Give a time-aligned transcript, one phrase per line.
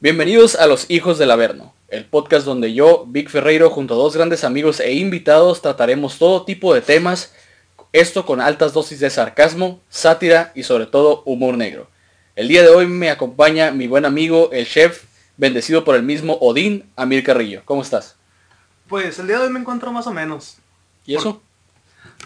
[0.00, 4.14] Bienvenidos a Los Hijos del Averno, el podcast donde yo, Vic Ferreiro, junto a dos
[4.14, 7.34] grandes amigos e invitados, trataremos todo tipo de temas,
[7.92, 11.90] esto con altas dosis de sarcasmo, sátira y sobre todo humor negro.
[12.36, 15.02] El día de hoy me acompaña mi buen amigo, el chef,
[15.36, 17.62] bendecido por el mismo Odín, Amir Carrillo.
[17.64, 18.14] ¿Cómo estás?
[18.86, 20.58] Pues el día de hoy me encuentro más o menos.
[21.06, 21.42] ¿Y eso?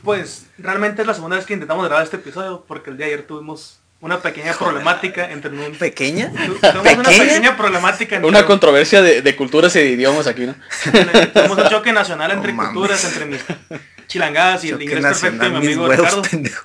[0.05, 3.15] Pues realmente es la segunda vez que intentamos grabar este episodio porque el día de
[3.15, 5.75] ayer tuvimos una pequeña problemática entre un...
[5.79, 6.31] ¿Pequeña?
[6.33, 8.29] Tuvimos una pequeña problemática entre...
[8.29, 10.55] Una controversia de, de culturas y de idiomas aquí, ¿no?
[11.33, 13.41] Tuvimos un choque nacional entre No culturas, entre mis
[14.09, 16.65] chilangadas y el inglés perfecto de mi amigo huevos, Ricardo, pendejo.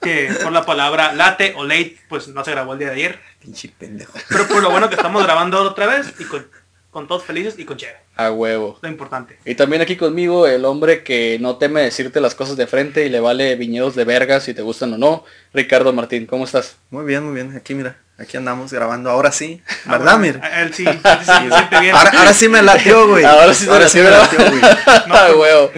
[0.00, 3.20] que por la palabra late o late, pues no se grabó el día de ayer.
[3.40, 4.12] Pinche pendejo.
[4.28, 6.46] Pero por lo bueno que estamos grabando otra vez y con,
[6.94, 7.98] con todos felices y con chévere.
[8.14, 8.78] A huevo.
[8.80, 9.36] Lo importante.
[9.44, 13.08] Y también aquí conmigo el hombre que no teme decirte las cosas de frente y
[13.08, 16.24] le vale viñedos de verga si te gustan o no, Ricardo Martín.
[16.24, 16.76] ¿Cómo estás?
[16.90, 17.56] Muy bien, muy bien.
[17.56, 19.10] Aquí mira, aquí andamos grabando.
[19.10, 19.60] Ahora sí.
[19.86, 20.40] Ah, ¿Verdad, bueno, Mir?
[20.56, 21.96] Él sí, él sí bien.
[21.96, 23.24] Ahora, ahora sí me latió, güey.
[23.24, 24.62] Ahora sí ahora me latió, güey.
[25.10, 25.72] A huevo.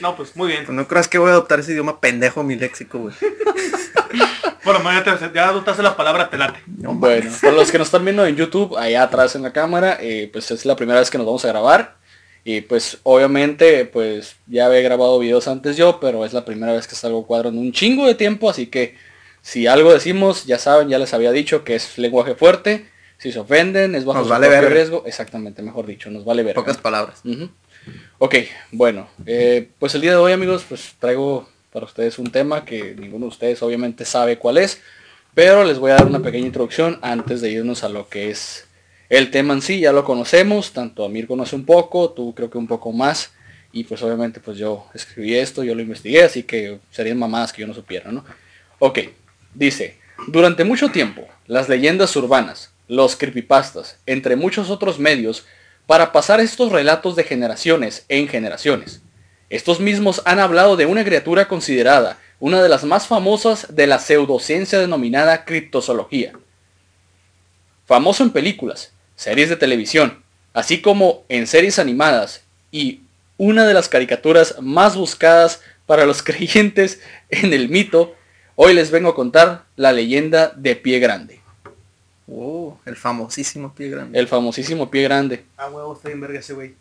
[0.00, 0.64] No, pues muy bien.
[0.64, 3.14] Pues no creas que voy a adoptar ese idioma pendejo en mi léxico, güey.
[4.64, 6.60] Menos ya, te- ya adoptaste la palabra telate.
[6.66, 9.98] No, Bueno, por los que nos están viendo en YouTube, allá atrás en la cámara,
[10.00, 11.96] eh, pues es la primera vez que nos vamos a grabar.
[12.44, 16.86] Y pues obviamente, pues ya había grabado videos antes yo, pero es la primera vez
[16.86, 18.96] que salgo cuadro en un chingo de tiempo, así que
[19.42, 22.86] si algo decimos, ya saben, ya les había dicho que es lenguaje fuerte.
[23.18, 24.74] Si se ofenden, es bajo Nos su vale propio verga.
[24.74, 25.02] riesgo.
[25.06, 26.54] Exactamente, mejor dicho, nos vale ver.
[26.54, 27.20] Pocas palabras.
[27.24, 27.50] Ujú.
[28.18, 28.34] Ok,
[28.72, 32.94] bueno, eh, pues el día de hoy amigos, pues traigo para ustedes un tema que
[32.94, 34.80] ninguno de ustedes obviamente sabe cuál es,
[35.34, 38.66] pero les voy a dar una pequeña introducción antes de irnos a lo que es
[39.08, 42.58] el tema en sí, ya lo conocemos, tanto Amir conoce un poco, tú creo que
[42.58, 43.32] un poco más,
[43.72, 47.60] y pues obviamente pues yo escribí esto, yo lo investigué, así que serían mamadas que
[47.62, 48.24] yo no supiera, ¿no?
[48.78, 49.00] Ok,
[49.54, 49.98] dice,
[50.28, 55.44] durante mucho tiempo, las leyendas urbanas, los creepypastas, entre muchos otros medios,
[55.86, 59.02] para pasar estos relatos de generaciones en generaciones.
[59.50, 63.98] Estos mismos han hablado de una criatura considerada una de las más famosas de la
[63.98, 66.32] pseudociencia denominada criptozoología.
[67.84, 70.22] Famoso en películas, series de televisión,
[70.54, 73.02] así como en series animadas y
[73.36, 78.14] una de las caricaturas más buscadas para los creyentes en el mito,
[78.54, 81.40] hoy les vengo a contar la leyenda de Pie Grande,
[82.32, 84.16] Oh, el famosísimo pie grande.
[84.16, 85.44] el famosísimo Pie Grande.
[85.56, 86.76] Ah, huevo, está bien verga ese güey.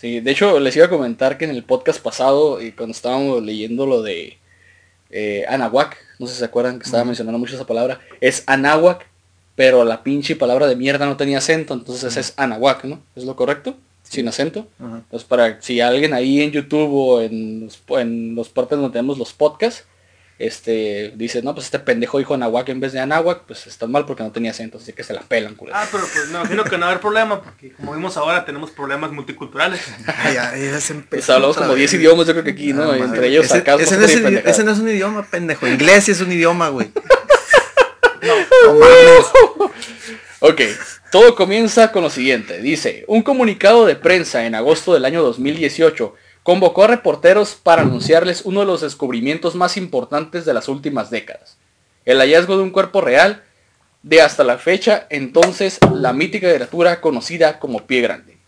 [0.00, 3.42] Sí, de hecho les iba a comentar que en el podcast pasado, y cuando estábamos
[3.42, 4.38] leyendo lo de
[5.10, 9.06] eh, Anahuac, no sé si se acuerdan que estaba mencionando mucho esa palabra, es Anahuac,
[9.56, 13.02] pero la pinche palabra de mierda no tenía acento, entonces es Anahuac, ¿no?
[13.14, 13.76] ¿Es lo correcto?
[14.02, 14.66] Sin acento.
[14.80, 19.34] Entonces para si alguien ahí en YouTube o en en los partes donde tenemos los
[19.34, 19.84] podcasts,
[20.40, 24.06] este dice, no, pues este pendejo dijo Anahuac en vez de Anahuac, pues está mal
[24.06, 25.76] porque no tenía acento, así que se la pelan, culero.
[25.76, 28.44] Ah, pero pues me imagino que no va a haber problema, porque como vimos ahora
[28.44, 29.80] tenemos problemas multiculturales.
[30.24, 31.90] Ya, ya se empezó Pues hablamos como vez.
[31.90, 32.90] 10 idiomas yo creo que aquí, ¿no?
[32.90, 35.66] Ah, Entre ellos ese, sarcasmo, ese no es, ese no es un idioma, pendejo.
[35.66, 36.90] Inglés es un idioma, güey.
[38.22, 39.70] No mames.
[40.42, 40.62] Ok,
[41.12, 42.62] todo comienza con lo siguiente.
[42.62, 48.42] Dice, un comunicado de prensa en agosto del año 2018 convocó a reporteros para anunciarles
[48.44, 51.56] uno de los descubrimientos más importantes de las últimas décadas.
[52.04, 53.42] El hallazgo de un cuerpo real
[54.02, 58.38] de hasta la fecha entonces la mítica criatura conocida como pie grande.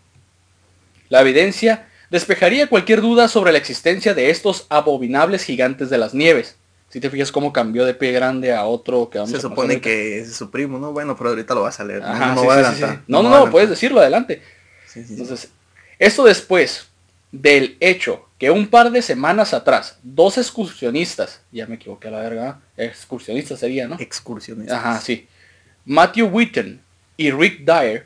[1.09, 6.55] La evidencia despejaría cualquier duda sobre la existencia de estos abominables gigantes de las nieves.
[6.89, 9.81] Si te fijas cómo cambió de pie grande a otro que vamos Se a supone
[9.81, 10.91] que es su primo, ¿no?
[10.91, 12.01] Bueno, pero ahorita lo vas a leer.
[12.01, 12.99] No, Ajá, no sí, sí, sí.
[13.07, 14.43] No, no, no, puedes decirlo adelante.
[14.95, 15.49] Entonces,
[15.97, 16.87] esto después
[17.33, 22.19] del hecho que un par de semanas atrás, dos excursionistas, ya me equivoqué a la
[22.19, 23.97] verga, excursionistas sería, ¿no?
[23.99, 24.77] Excursionistas.
[24.77, 25.27] Ajá, sí.
[25.83, 26.81] Matthew Witten
[27.17, 28.05] y Rick Dyer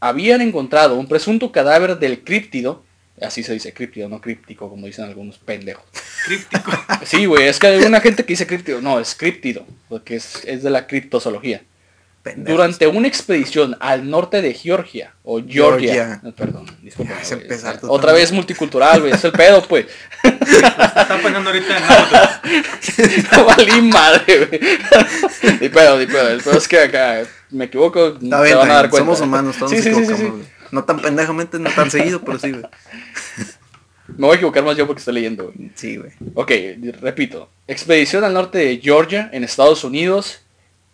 [0.00, 2.82] habían encontrado un presunto cadáver del críptido,
[3.20, 5.84] así se dice críptido, no críptico, como dicen algunos pendejos.
[6.26, 6.72] Críptico.
[7.04, 10.44] Sí, güey, es que hay una gente que dice críptido, no, es críptido, porque es,
[10.44, 11.62] es de la criptozoología.
[12.22, 12.56] Pendejos.
[12.56, 16.20] Durante una expedición al norte de Georgia, o Georgia, Georgia.
[16.22, 17.14] No, perdón, disculpa.
[17.88, 18.14] Otra también.
[18.14, 19.86] vez multicultural, güey, es el pedo, pues.
[20.22, 23.24] Está pensando ahorita en.
[23.32, 24.60] No valí madre, güey.
[25.60, 26.28] Ni pedo, ni pedo.
[26.28, 28.98] El pedo es que acá me equivoco, Está se bien, van a dar cuenta.
[28.98, 30.46] somos humanos, todos sí, nos sí, equivocamos.
[30.70, 32.64] No tan pendejamente, no tan seguido, pero sí, güey.
[34.06, 35.70] Me voy a equivocar más yo porque estoy leyendo, güey.
[35.74, 36.12] Sí, güey.
[36.34, 36.52] Ok,
[37.00, 37.48] repito.
[37.66, 40.42] Expedición al norte de Georgia, en Estados Unidos,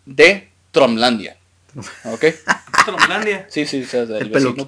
[0.07, 1.37] de Tromlandia.
[2.05, 2.25] ¿Ok?
[2.85, 3.47] Tromlandia.
[3.49, 4.67] Sí, sí, o sea, del El, peluquín.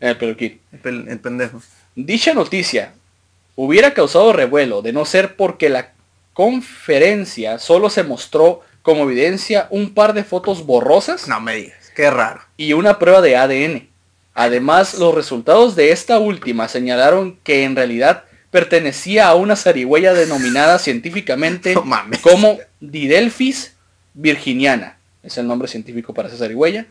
[0.00, 0.60] El peluquín.
[0.72, 1.62] El, pel- el pendejo.
[1.94, 2.92] Dicha noticia
[3.56, 5.92] hubiera causado revuelo de no ser porque la
[6.32, 12.10] conferencia solo se mostró como evidencia un par de fotos borrosas No me digas, qué
[12.10, 12.40] raro.
[12.56, 13.88] y una prueba de ADN.
[14.34, 20.78] Además, los resultados de esta última señalaron que en realidad pertenecía a una zarigüeya denominada
[20.78, 21.84] científicamente No
[22.22, 23.74] como Didelphis
[24.14, 24.97] virginiana.
[25.28, 26.86] Es el nombre científico para esa zarigüeya.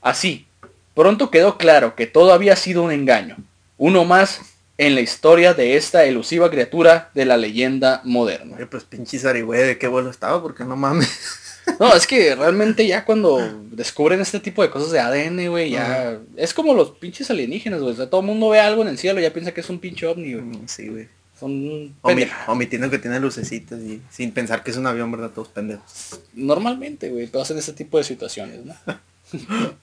[0.00, 0.46] Así,
[0.94, 3.36] pronto quedó claro que todo había sido un engaño.
[3.76, 4.40] Uno más
[4.78, 8.56] en la historia de esta elusiva criatura de la leyenda moderna.
[8.56, 10.42] Oye, pues pinche zarigüey, ¿de qué vuelo estaba?
[10.42, 11.10] Porque no mames.
[11.80, 13.38] No, es que realmente ya cuando
[13.70, 16.18] descubren este tipo de cosas de ADN, güey, ya...
[16.36, 17.94] Es como los pinches alienígenas, güey.
[17.94, 19.70] O sea, todo el mundo ve algo en el cielo y ya piensa que es
[19.70, 20.44] un pinche ovni, güey.
[20.44, 21.08] Mm, Sí, güey.
[21.44, 25.28] Son Omi- omitiendo que tiene lucecitas y sin pensar que es un avión, ¿verdad?
[25.28, 26.18] Todos pendejos.
[26.32, 28.74] Normalmente, güey, pasan este tipo de situaciones, ¿no?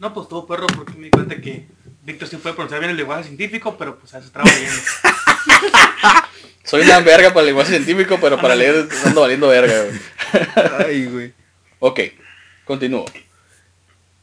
[0.00, 1.66] No, pues todo perro porque me di cuenta que
[2.02, 4.32] Víctor sí puede pronunciar bien el lenguaje científico, pero pues a bien.
[6.64, 10.00] Soy una verga para el lenguaje científico, pero para leer ando valiendo verga, güey.
[10.86, 11.32] Ay, güey.
[11.78, 12.00] Ok,
[12.64, 13.04] continúo.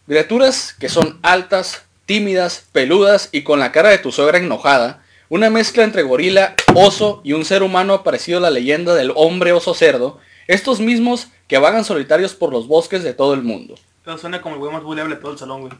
[0.07, 5.00] Criaturas que son altas, tímidas, peludas y con la cara de tu suegra enojada.
[5.31, 9.53] Una mezcla entre gorila, oso y un ser humano parecido a la leyenda del hombre
[9.53, 10.19] oso cerdo.
[10.47, 13.75] Estos mismos que vagan solitarios por los bosques de todo el mundo.
[14.03, 15.73] Pero suena como el güey más buleable de todo el salón, güey.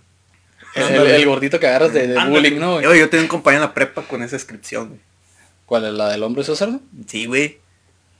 [0.73, 2.75] El, el- el gordito que agarras de, bullying, ¿no?
[2.75, 2.85] güey?
[2.85, 5.01] Yo, yo tenía un compañero en la prepa con esa descripción, güey.
[5.65, 6.79] ¿Cuál es la del hombre oso cerdo?
[7.07, 7.57] Sí, güey.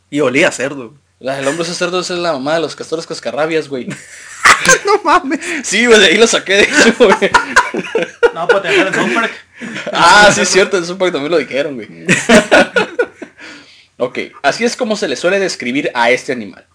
[0.10, 0.94] Y olía a cerdo.
[1.22, 3.88] La del hombre oso cerdo es la mamá de los castores cascarrabias, güey.
[4.86, 5.40] no mames.
[5.63, 7.31] Sí, güey, de ahí lo saqué, de hecho, güey.
[8.34, 9.31] No, pues te South Park.
[9.92, 11.88] Ah, sí, es cierto, en Super también lo dijeron, güey.
[13.98, 16.66] ok, así es como se le suele describir a este animal,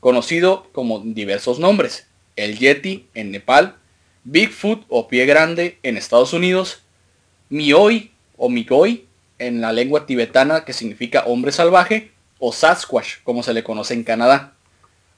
[0.00, 2.06] conocido como diversos nombres.
[2.36, 3.76] El Yeti en Nepal,
[4.24, 6.80] Bigfoot o Pie Grande en Estados Unidos,
[7.48, 9.06] Mioi o Migoi
[9.38, 14.04] en la lengua tibetana que significa hombre salvaje, o Sasquatch como se le conoce en
[14.04, 14.54] Canadá.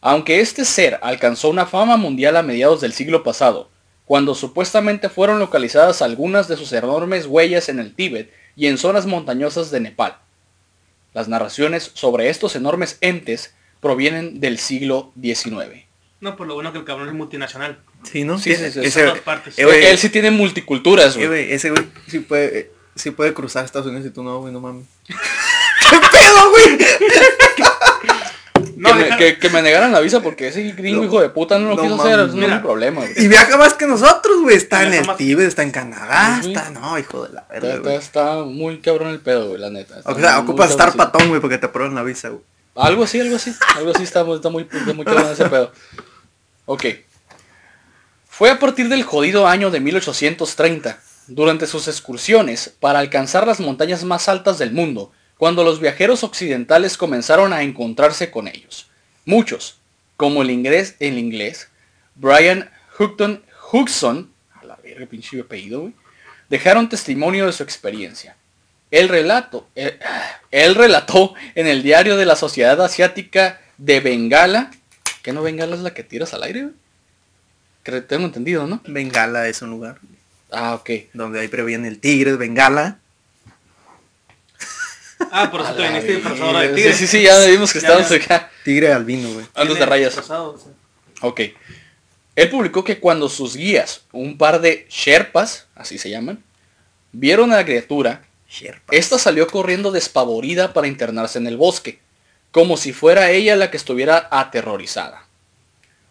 [0.03, 3.71] Aunque este ser alcanzó una fama mundial a mediados del siglo pasado,
[4.05, 9.07] cuando supuestamente fueron localizadas algunas de sus enormes huellas en el Tíbet y en zonas
[9.07, 10.17] montañosas de Nepal.
[11.15, 15.87] Las narraciones sobre estos enormes entes provienen del siglo XIX.
[16.21, 17.79] No, pues lo bueno que el cabrón es multinacional.
[18.03, 18.39] Sí, ¿no?
[18.39, 19.57] Sí, sí, sí, todas partes.
[19.59, 21.53] eh, güey, Él sí tiene multiculturas, eh, güey.
[21.53, 24.61] ese güey sí puede, eh, sí puede cruzar Estados Unidos y tú no, güey, no
[24.61, 24.87] mames.
[25.07, 26.79] ¿Qué pedo, güey?
[28.83, 31.29] No, que, me, deja- que- que me negaran la visa porque ese gringo hijo de
[31.29, 33.13] puta no lo No quiso hacer, no es mi problema, güey.
[33.17, 34.57] Y viaja más que nosotros, güey.
[34.57, 36.71] Está en el más- Tíbet, está en Canadá, está...
[36.71, 39.99] No, hijo de la verga, está- muy cabrón el pedo, güey, la neta.
[39.99, 42.43] Está O sea, ocupas estar patón, güey, porque te aprueban la visa, güey.
[42.75, 43.55] Algo así, algo así.
[43.77, 44.65] Algo así está muy, está muy
[45.05, 45.71] cabrón ese pedo.
[46.67, 46.85] Ok.
[48.29, 50.99] Fue a partir del jodido año de 1830,
[51.29, 55.13] durante sus excursiones para alcanzar las montañas más altas del mundo,
[55.43, 58.87] cuando los viajeros occidentales comenzaron a encontrarse con ellos.
[59.25, 59.81] Muchos,
[60.17, 61.67] como el inglés, el inglés
[62.15, 63.43] Brian Houghton
[63.73, 65.95] Hudson, a la verga pinche apellido, güey,
[66.49, 68.37] dejaron testimonio de su experiencia.
[68.93, 69.67] El relato,
[70.53, 74.71] él relató en el diario de la Sociedad Asiática de Bengala,
[75.25, 76.75] que no Bengala es la que tiras al aire, güey?
[77.83, 78.81] Creo- tengo entendido, ¿no?
[78.87, 79.99] Bengala es un lugar
[80.53, 80.89] Ah, ok.
[81.15, 83.01] donde ahí previene el tigre, Bengala.
[85.31, 86.93] Ah, por eso A te la viniste disfrazado de tigre.
[86.93, 88.17] Sí, sí, sí, ya vimos que Ya, estábamos ya.
[88.17, 88.51] acá.
[88.65, 89.47] Tigre albino, güey.
[89.55, 90.11] Antes de rayas.
[90.11, 90.73] disfrazado, o sea.
[91.23, 91.41] Ok.
[92.35, 96.43] Él publicó que cuando sus guías, un par de Sherpas, así se llaman,
[97.13, 98.95] vieron a la criatura, Sherpa.
[98.95, 101.99] esta salió corriendo despavorida para internarse en el bosque,
[102.51, 105.27] como si fuera ella la que estuviera aterrorizada.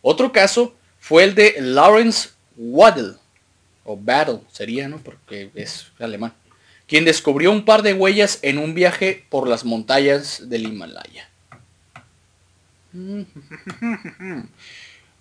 [0.04, 3.16] Otro caso fue el de Lawrence Waddell,
[3.84, 4.98] o Battle sería, ¿no?
[5.00, 6.34] Porque es alemán,
[6.92, 11.30] quien descubrió un par de huellas en un viaje por las montañas del Himalaya.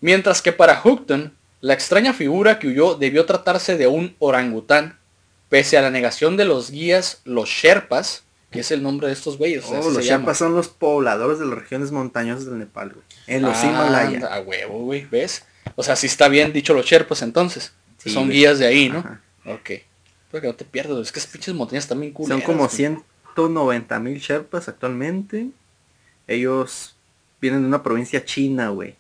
[0.00, 4.99] Mientras que para Houghton, la extraña figura que huyó debió tratarse de un orangután,
[5.49, 9.39] pese a la negación de los guías, los Sherpas, que es el nombre de estos
[9.39, 9.65] güeyes.
[9.69, 10.05] Oh, los.
[10.05, 13.05] Sherpas son los pobladores de las regiones montañosas del Nepal, güey.
[13.29, 14.27] En los Ah, Himalaya.
[14.27, 15.45] A huevo, güey, ¿ves?
[15.77, 17.73] O sea, sí está bien dicho los Sherpas entonces.
[17.99, 18.39] Sí, Son güey.
[18.39, 18.99] guías de ahí, ¿no?
[18.99, 19.21] Ajá.
[19.47, 19.71] Ok.
[20.31, 22.45] Pero que no te pierdas, es que esas pinches montañas también Son culeras.
[22.45, 22.71] como güey.
[22.71, 25.49] 190 mil Sherpas actualmente.
[26.27, 26.95] Ellos
[27.41, 28.95] vienen de una provincia china, güey.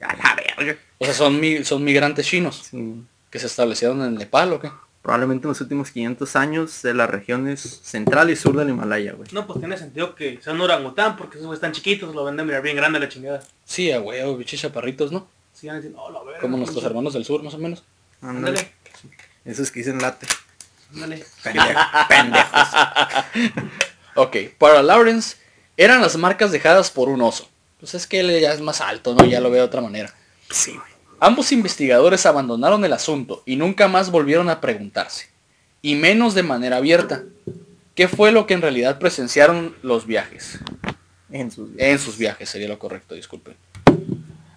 [0.00, 0.78] A la verga.
[0.98, 3.02] O sea, son, mi- son migrantes chinos Sí.
[3.30, 4.70] que se establecieron en Nepal, ¿o qué?
[5.02, 9.28] Probablemente en los últimos 500 años de las regiones central y sur del Himalaya, güey.
[9.32, 12.46] No, pues tiene sentido que sea un orangután porque esos güeyes están chiquitos, lo venden
[12.46, 13.42] mirar bien grande la chingada.
[13.64, 15.26] Sí, a huevo, bichos chaparritos, ¿no?
[15.54, 16.40] Sigan diciendo, oh, la verga.
[16.40, 17.82] Como nuestros hermanos del sur, más o menos.
[18.20, 18.58] Ándale.
[18.58, 18.72] Ándale,
[19.46, 20.26] Esos que dicen late.
[20.92, 22.68] Pendejo- pendejos.
[24.16, 25.36] Ok, para Lawrence
[25.76, 27.48] eran las marcas dejadas por un oso.
[27.78, 29.24] Pues es que él ya es más alto, ¿no?
[29.24, 30.12] Ya lo veo de otra manera.
[30.50, 30.74] Sí.
[31.20, 35.28] Ambos investigadores abandonaron el asunto y nunca más volvieron a preguntarse,
[35.80, 37.22] y menos de manera abierta,
[37.94, 40.58] qué fue lo que en realidad presenciaron los viajes.
[41.30, 43.54] En sus En sus viajes sería lo correcto, disculpen.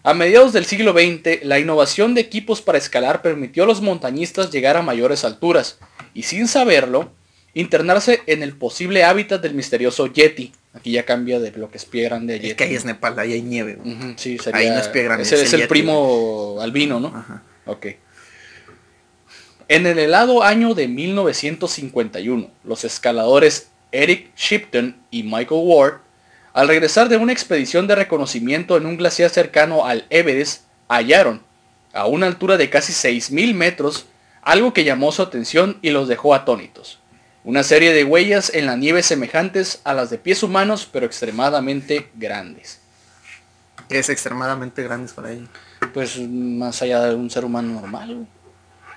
[0.03, 4.51] A mediados del siglo XX, la innovación de equipos para escalar permitió a los montañistas
[4.51, 5.77] llegar a mayores alturas
[6.13, 7.11] y sin saberlo,
[7.53, 10.51] internarse en el posible hábitat del misterioso Yeti.
[10.73, 12.49] Aquí ya cambia de lo que es pie grande a Yeti.
[12.49, 13.77] Es que ahí es Nepal, ahí hay nieve,
[14.15, 17.07] sí, sería, Ahí no es pie grande, ese es el el Yeti, primo albino, ¿no?
[17.09, 17.43] Ajá.
[17.65, 17.87] Ok.
[19.67, 25.93] En el helado año de 1951, los escaladores Eric Shipton y Michael Ward,
[26.51, 31.41] al regresar de una expedición de reconocimiento en un glaciar cercano al Everest, hallaron,
[31.93, 34.07] a una altura de casi 6.000 metros,
[34.43, 36.99] algo que llamó su atención y los dejó atónitos.
[37.43, 42.09] Una serie de huellas en la nieve semejantes a las de pies humanos, pero extremadamente
[42.15, 42.79] grandes.
[43.89, 45.49] Es extremadamente grandes para ellos.
[45.93, 48.25] Pues más allá de un ser humano normal.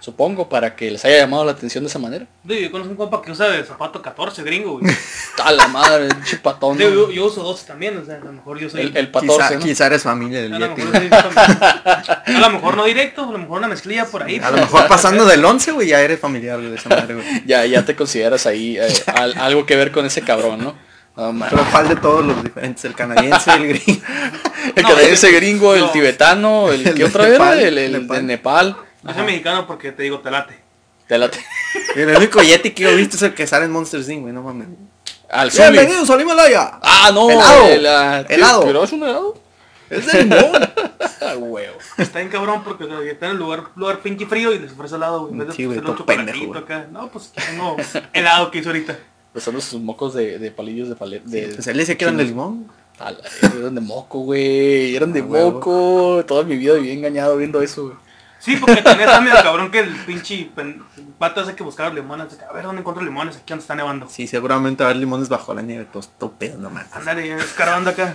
[0.07, 2.27] Supongo, para que les haya llamado la atención de esa manera.
[2.45, 4.95] Digo, yo conozco un compa que usa de zapato 14, gringo, güey.
[5.43, 6.79] A la madre, el chipatón.
[6.79, 8.83] Yo, yo uso 12 también, o sea, a lo mejor yo soy...
[8.83, 9.61] El, el Quizá, 14, ¿no?
[9.65, 10.83] quizá eres familia del a, lo Yeti.
[10.83, 14.39] mejor a lo mejor no directo, a lo mejor una mezclilla por ahí.
[14.39, 17.27] A lo mejor pasando del 11, güey, ya eres familiar de esa madre, güey.
[17.45, 20.75] Ya, ya te consideras ahí eh, al- algo que ver con ese cabrón, ¿no?
[21.33, 21.49] Man.
[21.51, 22.85] Pero ¿cuál de todos los diferentes?
[22.85, 24.03] El canadiense, el gringo.
[24.77, 25.91] el No, canadiense gringo, el no.
[25.91, 27.69] tibetano, el, El ¿qué de otra Nepal, era?
[27.69, 28.17] El, el Nepal.
[28.19, 28.77] de Nepal.
[29.09, 30.55] Yo soy mexicano porque te digo, te late.
[31.07, 31.31] Te la-
[31.95, 34.35] El único Yeti que yo he visto es el que sale en Monster Inc, güey,
[34.35, 34.69] no mames.
[35.31, 35.71] al Zuli.
[35.71, 36.79] Bienvenidos al Himalaya.
[36.83, 37.67] Ah, no, Helado.
[37.69, 38.65] el, ah, Helado.
[38.65, 39.39] ¿Pero es un helado?
[39.91, 40.41] Es de limón.
[41.19, 41.77] Ah, huevo.
[41.99, 44.71] Está bien cabrón porque o sea, está en el lugar, lugar pinche frío y les
[44.73, 45.33] ofrece helado, güey.
[45.33, 46.87] En vez de Sí, güey, un todo pendejo, acá.
[46.93, 47.77] No, pues tengo
[48.13, 48.97] helado que hizo ahorita.
[49.35, 51.25] Usando sus mocos de, de palillos de palet.
[51.25, 52.71] De, Pues él decía que eran de limón.
[53.01, 53.19] A la-
[53.59, 54.95] eran de moco, güey.
[54.95, 55.53] Eran de Ah, huevo.
[55.53, 56.25] moco.
[56.29, 57.97] Toda mi vida viví engañado viendo eso, güey.
[58.47, 60.81] Sí, porque también está medio cabrón que el pinche pen-
[61.19, 62.39] vato hace que buscar limones.
[62.49, 63.35] A ver, ¿dónde encuentro limones?
[63.37, 64.09] Aquí donde está nevando.
[64.09, 66.93] Sí, seguramente va a haber limones bajo la nieve, todos todo pedo, no mames.
[66.95, 68.15] Ándale, escarbando acá.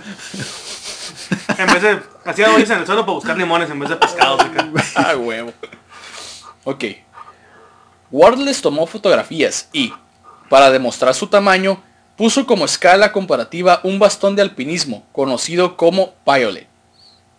[1.58, 2.00] En vez de...
[2.24, 4.66] Hacía hoyos en el suelo para buscar limones en vez de pescados acá.
[4.96, 5.52] Ah, huevo.
[6.64, 6.84] Ok.
[8.10, 9.92] Ward les tomó fotografías y,
[10.48, 11.82] para demostrar su tamaño,
[12.16, 16.68] puso como escala comparativa un bastón de alpinismo, conocido como Violet.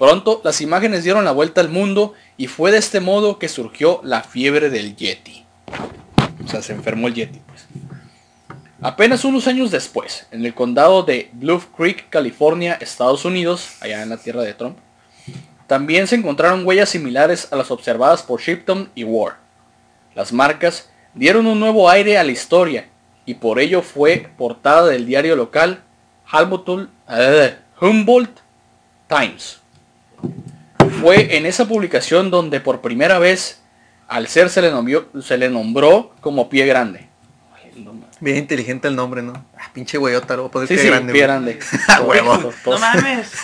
[0.04, 4.02] Pronto las imágenes dieron la vuelta al mundo y fue de este modo que surgió
[4.04, 5.46] la fiebre del Yeti.
[6.44, 7.68] O sea, se enfermó el Yeti, pues.
[8.82, 14.10] Apenas unos años después, en el condado de Bluff Creek, California, Estados Unidos, allá en
[14.10, 14.78] la tierra de Trump,
[15.68, 19.36] también se encontraron huellas similares a las observadas por Shipton y Ward.
[20.16, 22.90] Las marcas dieron un nuevo aire a la historia
[23.26, 25.82] y por ello fue portada del diario local
[27.80, 28.42] Humboldt,
[29.08, 29.63] Times.
[31.04, 33.60] Fue en esa publicación donde por primera vez
[34.08, 37.08] al ser se le, nombró, se le nombró como pie grande.
[38.20, 39.34] Bien inteligente el nombre, ¿no?
[39.58, 41.12] Ah, pinche güeyota, lo voy a poner Sí, pie sí, grande.
[41.12, 41.28] pie güey.
[41.28, 41.60] grande.
[42.08, 42.54] Huevo.
[42.66, 43.32] No mames.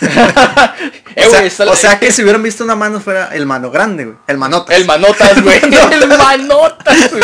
[1.16, 4.04] Eh, o, sea, o sea que si hubieran visto una mano fuera el mano grande,
[4.04, 4.16] güey.
[4.28, 4.76] El manotas.
[4.76, 5.58] El manotas, güey.
[5.92, 7.22] El manotas, güey.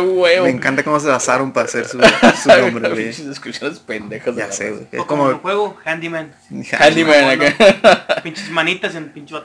[0.00, 0.44] Huevo.
[0.44, 3.04] Me encanta cómo se basaron para hacer su, su nombre, güey.
[3.12, 4.34] Descripciones pendejas.
[4.36, 4.86] de Ya sé, güey.
[4.92, 6.32] Es O como el juego, Handyman.
[6.78, 8.20] Handyman acá.
[8.22, 9.40] Pinches manitas en pinches,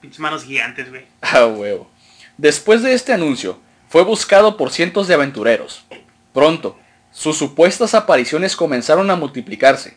[0.00, 1.06] pinches manos gigantes, güey.
[1.22, 1.90] A huevo.
[2.36, 3.58] Después de este anuncio,
[3.88, 5.84] fue buscado por cientos de aventureros.
[6.32, 6.76] Pronto,
[7.12, 9.96] sus supuestas apariciones comenzaron a multiplicarse,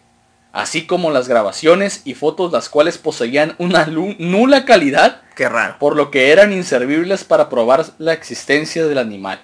[0.54, 5.78] así como las grabaciones y fotos las cuales poseían una nula calidad, Qué raro.
[5.80, 9.42] por lo que eran inservibles para probar la existencia del animal.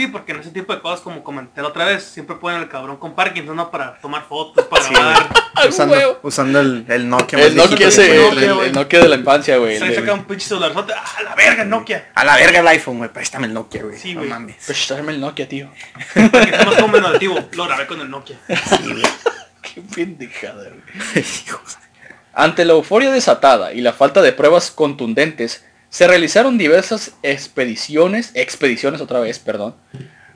[0.00, 2.70] Sí, porque en ese tipo de cosas, como comenté la otra vez, siempre ponen al
[2.70, 3.70] cabrón con Parkinson, ¿no?
[3.70, 5.28] Para tomar fotos, para Sí, grabar.
[5.54, 7.38] ¡A Usando, usando el, el Nokia.
[7.44, 8.50] El Nokia, ese, el, tener.
[8.50, 9.76] el- el Nokia de la infancia, güey.
[9.76, 10.94] Se el le saca un pinche celularzote.
[10.96, 12.12] ¡Ah, la verga, Nokia!
[12.14, 13.10] A la verga el iPhone, güey.
[13.12, 13.98] Préstame el Nokia, güey.
[13.98, 14.30] Sí, no güey.
[14.30, 14.56] mames.
[14.88, 15.68] Tráeme el Nokia, tío.
[16.14, 17.38] Porque es más conmemorativo.
[17.52, 18.38] Lo grabé con el Nokia.
[18.48, 19.02] Sí, güey.
[19.60, 21.24] Qué pendejada, güey.
[22.32, 29.00] Ante la euforia desatada y la falta de pruebas contundentes, se realizaron diversas expediciones, expediciones
[29.00, 29.74] otra vez, perdón,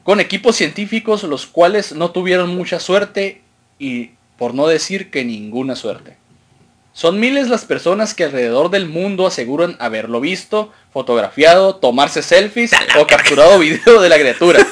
[0.02, 3.40] con equipos científicos los cuales no tuvieron mucha suerte
[3.78, 6.16] y por no decir que ninguna suerte.
[6.92, 13.06] Son miles las personas que alrededor del mundo aseguran haberlo visto, fotografiado, tomarse selfies o
[13.06, 14.64] capturado video de la criatura.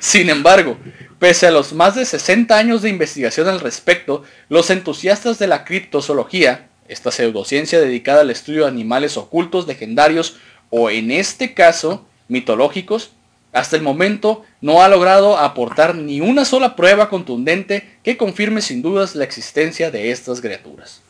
[0.00, 0.76] Sin embargo,
[1.18, 5.64] pese a los más de 60 años de investigación al respecto, los entusiastas de la
[5.64, 10.36] criptozoología, esta pseudociencia dedicada al estudio de animales ocultos, legendarios
[10.70, 13.10] o en este caso mitológicos,
[13.52, 18.80] hasta el momento no ha logrado aportar ni una sola prueba contundente que confirme sin
[18.80, 21.01] dudas la existencia de estas criaturas.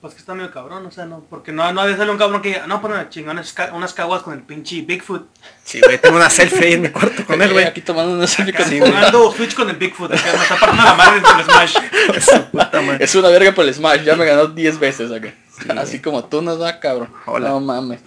[0.00, 2.40] Pues que está medio cabrón, o sea, no, porque no, no había salido un cabrón
[2.40, 5.26] que diga, no, una chingón unas, ca- unas caguas con el pinche Bigfoot.
[5.62, 7.66] Sí, güey, tengo una selfie ahí en mi cuarto con él, güey.
[7.66, 8.90] Aquí tomando una selfie con- Sí, güey.
[8.90, 11.74] Jugando Switch con el Bigfoot, acá me está partiendo la madre con el Smash.
[12.22, 13.04] Su puta madre.
[13.04, 15.34] Es una verga por el Smash, ya me ganó 10 veces acá.
[15.76, 17.10] Así como tú nos da, cabrón.
[17.26, 17.50] Hola.
[17.50, 18.00] No mames.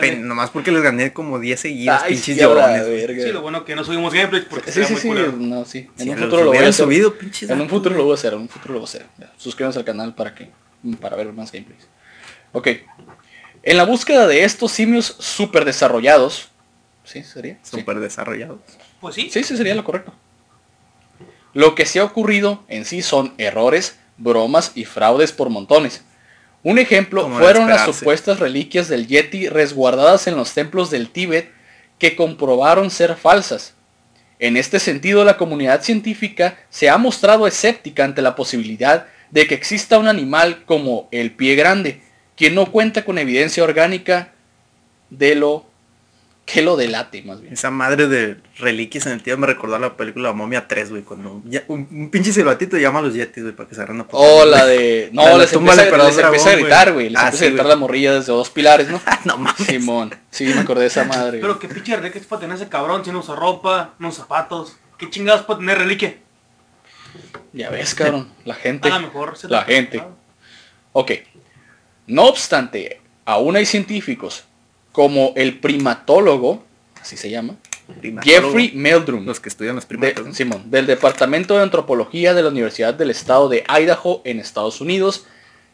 [0.00, 2.84] Pe- Nomás porque les gané como 10 seguidas, Ay, pinches llorones.
[2.84, 5.08] Sí, lo bueno que no subimos gameplay porque Sí, sí, muy sí,
[5.38, 5.88] no, sí.
[5.98, 6.72] En un los futuro lo voy a hacer.
[6.74, 8.88] subido, pinches En un futuro lo voy a hacer, en un futuro lo voy a
[8.88, 9.06] hacer.
[9.36, 10.50] Suscríbanse al canal para que
[11.00, 11.86] para ver más gameplays.
[12.52, 12.68] Ok.
[13.62, 16.48] En la búsqueda de estos simios super desarrollados.
[17.04, 17.58] ¿Sí sería?
[17.62, 17.78] Sí.
[17.78, 18.60] Súper desarrollados.
[19.00, 19.28] Pues sí.
[19.30, 20.14] Sí, sí sería lo correcto.
[21.52, 26.02] Lo que se ha ocurrido en sí son errores, bromas y fraudes por montones.
[26.62, 31.50] Un ejemplo Como fueron las supuestas reliquias del Yeti resguardadas en los templos del Tíbet
[31.98, 33.74] que comprobaron ser falsas.
[34.38, 39.54] En este sentido, la comunidad científica se ha mostrado escéptica ante la posibilidad de que
[39.54, 42.00] exista un animal como el pie grande,
[42.36, 44.32] quien no cuenta con evidencia orgánica
[45.10, 45.66] de lo
[46.44, 47.54] que lo delate, más bien.
[47.54, 51.02] Esa madre de reliquias en el tío me recordó a la película Momia 3, güey,
[51.02, 54.02] cuando ya- un, un pinche silbatito llama a los yetis, güey, para que se agarren
[54.02, 55.10] a Oh, la de...
[55.12, 57.08] No, La de la les, tumba empieza, les empieza a dragón, gritar, güey.
[57.10, 57.74] Les Ah, empieza sí, a gritar güey.
[57.74, 59.00] la morrilla desde dos pilares, ¿no?
[59.24, 59.66] no mames.
[59.66, 60.14] Simón.
[60.30, 61.40] Sí, me acordé de esa madre.
[61.40, 64.22] Pero qué pinche reliquia es para tener ese cabrón si no usa ropa, no usa
[64.22, 64.76] zapatos.
[64.98, 66.16] ¿Qué chingados para tener reliquia?
[67.56, 68.28] Ya ves, cabrón.
[68.44, 68.88] La gente.
[68.90, 70.02] A lo mejor se La te- gente.
[70.92, 71.12] Ok.
[72.06, 74.44] No obstante, aún hay científicos
[74.92, 76.64] como el primatólogo,
[77.00, 77.54] así se llama,
[78.00, 78.48] Primatólogo.
[78.48, 79.24] Jeffrey Meldrum.
[79.24, 80.26] Los que estudian los de- primatos.
[80.26, 80.34] ¿no?
[80.34, 85.26] Simón, del Departamento de Antropología de la Universidad del Estado de Idaho en Estados Unidos,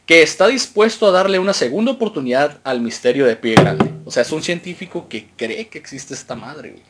[0.06, 3.90] que está dispuesto a darle una segunda oportunidad al misterio de pie grande.
[4.04, 6.82] O sea, es un científico que cree que existe esta madre, güey.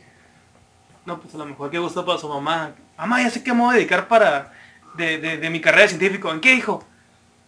[1.04, 2.74] No, pues a lo mejor que gusta para su mamá.
[2.96, 4.52] Mamá, ya sé que me voy a dedicar para...
[4.94, 6.30] De, de, de mi carrera de científico.
[6.30, 6.84] ¿En qué, hijo?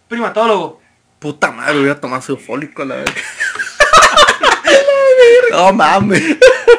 [0.08, 0.80] Primatólogo.
[1.18, 3.12] Puta madre, hubiera tomado su fólico la verga.
[5.50, 6.22] no mames.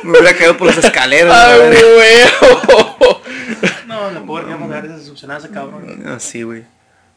[0.04, 1.28] Me hubiera caído por las escaleras.
[1.28, 3.22] la ¡Ay, huevo!
[3.88, 6.04] No, la pobre a ver decepcionada ese cabrón.
[6.08, 6.64] Así, güey.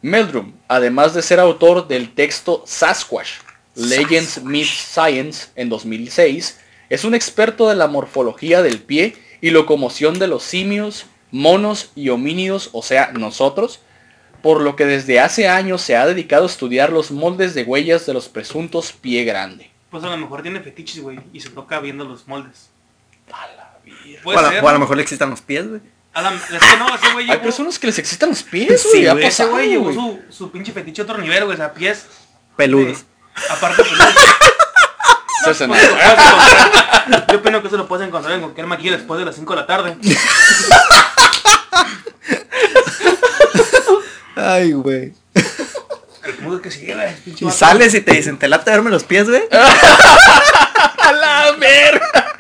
[0.01, 3.31] Meldrum, además de ser autor del texto Sasquatch,
[3.75, 6.59] Legends, Myth, Science, en 2006,
[6.89, 12.09] es un experto de la morfología del pie y locomoción de los simios, monos y
[12.11, 13.81] homínidos, o sea, nosotros,
[14.43, 18.07] por lo que desde hace años se ha dedicado a estudiar los moldes de huellas
[18.07, 19.71] de los presuntos pie grande.
[19.91, 21.19] Pues a lo mejor tiene fetiches, güey.
[21.33, 22.69] Y se toca viendo los moldes.
[23.33, 24.19] A la vida.
[24.21, 24.65] O Puede a, ser.
[24.65, 24.85] o a lo ¿no?
[24.85, 25.81] mejor le excitan los pies, güey.
[26.15, 27.43] A la- es que no, ese güey Hay llevó...
[27.43, 29.07] personas que les excitan los pies, Sí, güey.
[29.09, 29.95] ha güey, Ese güey llevó güey.
[29.95, 31.55] su, su pinche fetiche a otro nivel, güey.
[31.55, 32.07] O sea, pies...
[32.57, 32.99] Peludos.
[32.99, 34.15] de- aparte peludos.
[35.45, 37.27] Se hacen- Pues, encontrar.
[37.33, 39.61] Yo opino que eso lo puedes encontrar en cualquier maquilla después de las 5 de
[39.61, 39.97] la tarde.
[44.51, 45.13] Ay, güey.
[46.25, 47.15] El mundo que sigue, güey.
[47.25, 49.43] pinche Y sales y te dicen, ¿te late verme los pies, güey?
[49.51, 52.37] ¡A la verga!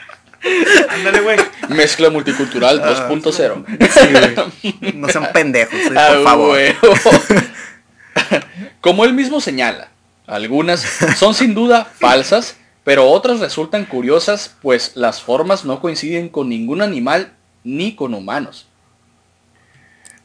[0.90, 1.38] Ándale, güey.
[1.68, 3.64] Mezcla multicultural Ah, 2.0.
[3.90, 4.94] Sí, güey.
[4.94, 6.51] No sean pendejos, güey, Ah, por favor.
[6.53, 6.94] huevo.
[8.81, 9.88] Como él mismo señala,
[10.27, 10.81] algunas
[11.18, 16.81] son sin duda falsas, pero otras resultan curiosas, pues las formas no coinciden con ningún
[16.81, 17.33] animal
[17.64, 18.68] ni con humanos.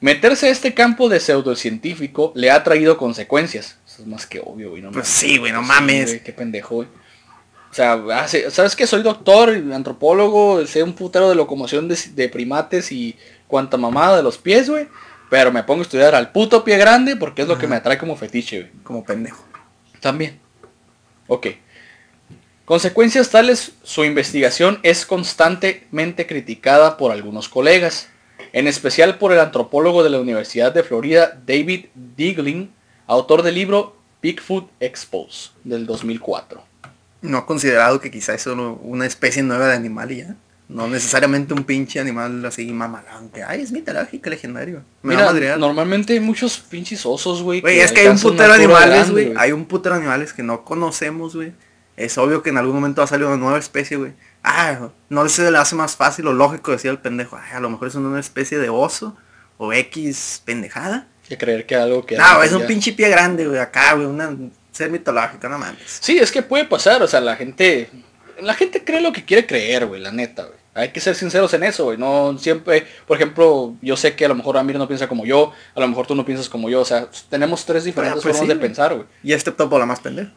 [0.03, 3.77] Meterse a este campo de pseudocientífico le ha traído consecuencias.
[3.87, 4.81] Eso es más que obvio, güey.
[4.81, 5.07] No Pues mames.
[5.17, 6.05] sí, güey, no Sí, mames.
[6.09, 6.87] güey, qué pendejo, güey.
[7.71, 12.27] O sea, hace- ¿sabes que Soy doctor, antropólogo, sé un putero de locomoción de, de
[12.27, 13.15] primates y
[13.47, 14.89] cuanta mamada de los pies, güey.
[15.29, 17.97] Pero me pongo a estudiar al puto pie grande porque es lo que me atrae
[17.97, 18.71] como fetiche, güey.
[18.83, 19.41] Como pendejo.
[20.01, 20.37] También.
[21.27, 21.47] Ok.
[22.65, 28.09] Consecuencias tales, su investigación es constantemente criticada por algunos colegas,
[28.53, 32.71] en especial por el antropólogo de la Universidad de Florida, David Diglin,
[33.07, 36.63] autor del libro Bigfoot Exposed, del 2004.
[37.23, 40.35] No ha considerado que quizá es solo una especie nueva de animal y ya.
[40.69, 43.29] No necesariamente un pinche animal así mamalón.
[43.29, 44.81] Que, ay, es mitológico, legendario.
[45.01, 45.59] Me va a Mira, madrear.
[45.59, 47.61] normalmente hay muchos pinches osos, güey.
[47.61, 49.33] Güey, es que hay un putero animales, güey.
[49.37, 51.53] Hay un putero de animales que no conocemos, güey.
[51.97, 54.13] Es obvio que en algún momento va a salir una nueva especie, güey.
[54.43, 57.69] Ah, no se le hace más fácil o lógico decir al pendejo, ay, a lo
[57.69, 59.15] mejor es una especie de oso
[59.57, 61.07] o X pendejada.
[61.27, 62.17] Que creer que algo que...
[62.17, 65.57] No, es un ya- pinche pie grande, güey, acá, güey, una un ser mitológico, no
[65.57, 65.99] mames.
[66.01, 67.89] Sí, es que puede pasar, o sea, la gente...
[68.41, 70.57] La gente cree lo que quiere creer, güey, la neta, güey.
[70.75, 71.99] Hay que ser sinceros en eso, güey.
[71.99, 75.53] No siempre, por ejemplo, yo sé que a lo mejor Amir no piensa como yo,
[75.75, 78.41] a lo mejor tú no piensas como yo, o sea, tenemos tres diferentes pues formas
[78.41, 79.05] sí, de pensar, güey.
[79.21, 80.31] Y este topo la más pendejo.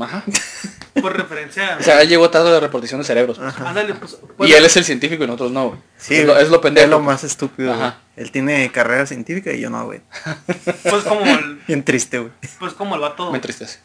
[0.00, 0.24] Ajá.
[1.00, 1.76] Por referencia.
[1.78, 3.38] O sea, él llegó tarde de repartición de cerebros.
[3.38, 3.60] pues.
[3.60, 4.18] Ándale, pues.
[4.36, 5.80] pues, Y él es el científico y nosotros no, güey.
[5.96, 6.84] Sí, es, lo, es pendejo.
[6.84, 7.80] Es lo más estúpido, güey.
[7.80, 7.98] Ajá.
[8.16, 10.00] Él tiene carrera científica y yo no, güey.
[10.82, 11.62] pues como el.
[11.68, 12.32] Bien triste, güey.
[12.58, 13.30] Pues como el vato.
[13.30, 13.78] Me entristece.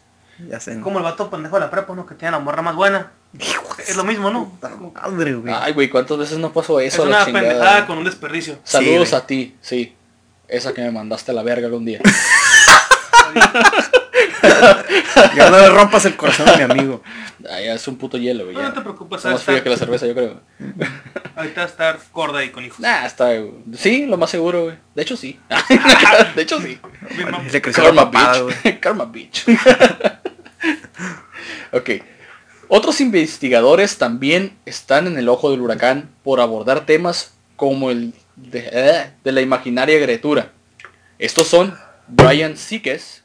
[0.50, 0.76] Ya sé.
[0.76, 0.84] ¿no?
[0.84, 2.08] Como el vato pendejo de la prepa, ¿no?
[2.08, 3.12] Que tiene la morra más buena.
[3.88, 4.58] Es lo mismo, ¿no?
[4.94, 5.54] Madre, güey.
[5.56, 7.06] Ay, güey, ¿cuántas veces no pasó Es eso?
[7.06, 8.58] la una pendejada con un desperdicio.
[8.64, 9.96] Saludos Sí, a ti, sí.
[10.48, 12.00] Esa que me mandaste a la verga algún día.
[15.36, 17.02] Ya no le rompas el corazón a mi amigo.
[17.50, 18.56] Ay, es un puto hielo, güey.
[18.56, 20.42] No, te preocupes, más fría que la cerveza, yo creo.
[21.36, 22.80] Ahorita va a estar gorda y con hijos.
[22.80, 23.54] Nah, está, güey.
[23.76, 24.78] Sí, lo más seguro, güey.
[24.96, 25.40] De hecho, sí.
[26.36, 26.80] de hecho, sí.
[27.52, 28.06] Le creció Karma.
[28.06, 28.80] Beach.
[28.80, 29.46] Karma Beach.
[31.72, 31.90] ok.
[32.68, 38.70] Otros investigadores también están en el ojo del huracán por abordar temas como el de,
[38.72, 40.52] eh, de la imaginaria criatura.
[41.20, 41.78] Estos son
[42.08, 43.23] Brian Sikes,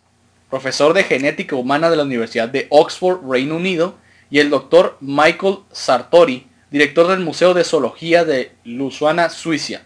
[0.51, 3.97] profesor de genética humana de la Universidad de Oxford, Reino Unido,
[4.31, 9.83] y el doctor Michael Sartori, director del Museo de Zoología de Lausanne, Suiza.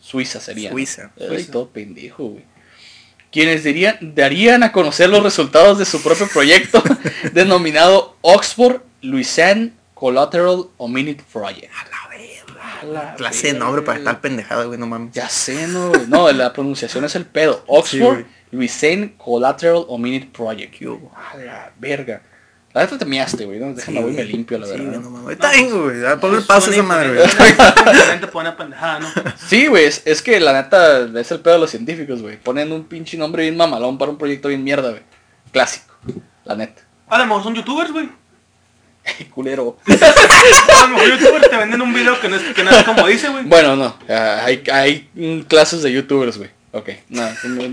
[0.00, 0.70] Suiza sería.
[0.70, 0.76] ¿no?
[0.76, 1.10] Suiza.
[1.18, 1.52] Ay, Suiza.
[1.52, 2.44] todo pendejo, güey.
[3.30, 6.82] Quienes dirían, darían a conocer los resultados de su propio proyecto
[7.32, 11.72] denominado Oxford Louisiana Collateral Hominid Project.
[11.72, 15.12] A la Clase de nombre para estar pendejada, güey, no mames.
[15.12, 16.06] Ya sé, no, güey.
[16.08, 17.62] No, la pronunciación es el pedo.
[17.66, 18.24] Oxford.
[18.52, 20.74] Louisiana Collateral Hominid Project.
[20.78, 21.12] ¿Qué hubo?
[21.16, 22.22] A la verga.
[22.74, 23.58] La neta te miaste, güey.
[23.58, 23.74] ¿no?
[23.74, 25.00] Déjame, Sí, voy y me limpio, la Sí, verdad.
[25.00, 25.24] no mames.
[25.24, 26.06] Ahorita vengo, güey.
[26.06, 27.28] A poner Pues paso a esa madre, güey.
[29.48, 32.36] Sí, güey, es, es que la neta es el pedo de los científicos, güey.
[32.38, 35.02] Ponen un pinche nombre bien mamalón para un proyecto bien mierda, güey.
[35.52, 35.94] Clásico,
[36.44, 36.82] la neta.
[37.08, 38.08] A lo mejor son youtubers, güey.
[39.34, 39.76] Culero.
[39.86, 43.06] A lo mejor youtubers te venden un video que no es, que no es como
[43.06, 43.44] dice, güey.
[43.44, 46.50] Bueno, no, ah, hay, hay clases de youtubers, güey.
[46.74, 47.22] Ok, no,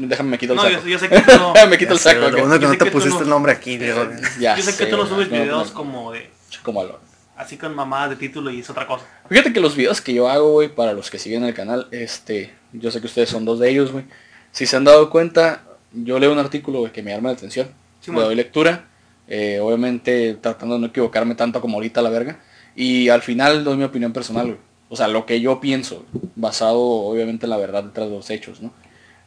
[0.07, 0.81] déjame me quito el No, saco.
[0.83, 2.19] yo, yo sé que tú no, me quito Ya el sé, saco.
[2.19, 2.37] güey, ok.
[2.37, 3.89] Lo bueno que Yo no sé te pusiste no- el nombre aquí, güey.
[4.39, 6.29] Ya yo sé que sé, tú no subes no, videos no, como de...
[6.63, 6.99] como lo-
[7.37, 9.05] Así con mamadas de título y es otra cosa.
[9.29, 12.53] Fíjate que los videos que yo hago, güey, para los que siguen el canal, este,
[12.73, 14.03] yo sé que ustedes son dos de ellos, güey.
[14.51, 17.69] Si se han dado cuenta, yo leo un artículo, güey, que me llama la atención.
[18.01, 18.25] Sí, le man.
[18.25, 18.87] doy lectura,
[19.29, 22.39] eh, obviamente tratando de no equivocarme tanto como ahorita la verga.
[22.75, 24.57] Y al final doy mi opinión personal, güey.
[24.89, 28.59] O sea, lo que yo pienso, basado obviamente en la verdad detrás de los hechos,
[28.61, 28.73] ¿no?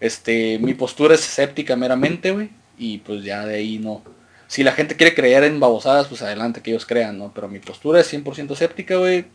[0.03, 2.51] Este, mi postura es escéptica meramente, güey.
[2.77, 4.03] Y pues ya de ahí no.
[4.49, 7.31] Si la gente quiere creer en babosadas, pues adelante que ellos crean, ¿no?
[7.33, 9.27] Pero mi postura es 100% escéptica, güey.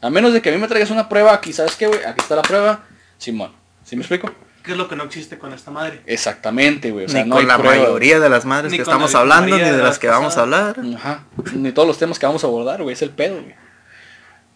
[0.00, 1.98] A menos de que a mí me traigas una prueba aquí, ¿sabes qué, güey?
[2.06, 2.84] Aquí está la prueba.
[3.18, 3.50] Simón.
[3.84, 4.30] ¿Sí me explico?
[4.62, 6.02] ¿Qué es lo que no existe con esta madre?
[6.06, 7.06] Exactamente, güey.
[7.06, 9.12] O sea, Ni no con hay la prueba, mayoría de las madres Ni que estamos
[9.14, 10.76] la hablando, ni de las las que vamos a hablar.
[10.94, 11.24] Ajá.
[11.52, 12.92] Ni todos los temas que vamos a abordar, güey.
[12.92, 13.56] Es el pedo, güey.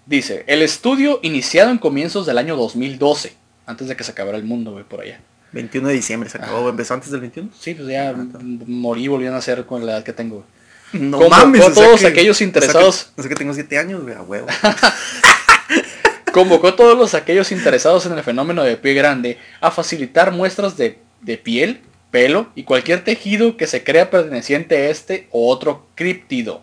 [0.07, 3.35] Dice, el estudio iniciado en comienzos del año 2012.
[3.67, 5.19] Antes de que se acabara el mundo, güey, por allá.
[5.53, 6.71] 21 de diciembre se acabó, güey.
[6.71, 7.51] ¿Empezó antes del 21?
[7.59, 8.29] Sí, pues ya m-
[8.67, 10.45] morí volviendo a nacer con la edad que tengo.
[10.93, 11.63] No Convocó mames.
[11.63, 13.11] a o sea todos que- aquellos o sea que- interesados.
[13.17, 14.47] O sea que tengo 7 años, güey, a huevo.
[16.33, 20.77] Convocó a todos los aquellos interesados en el fenómeno de pie grande a facilitar muestras
[20.77, 21.81] de, de piel,
[22.11, 26.61] pelo y cualquier tejido que se crea perteneciente a este o otro críptido.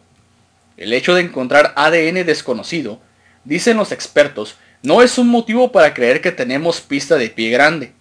[0.77, 2.99] El hecho de encontrar ADN desconocido,
[3.45, 7.93] dicen los expertos, no es un motivo para creer que tenemos pista de pie grande.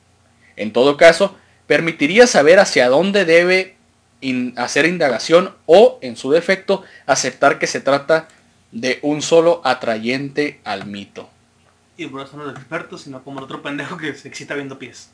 [0.56, 1.36] En todo caso,
[1.66, 3.76] permitiría saber hacia dónde debe
[4.20, 8.28] in- hacer indagación o, en su defecto, aceptar que se trata
[8.70, 11.28] de un solo atrayente al mito.
[11.96, 14.78] Y por eso no los expertos, sino como el otro pendejo que se excita viendo
[14.78, 15.10] pies.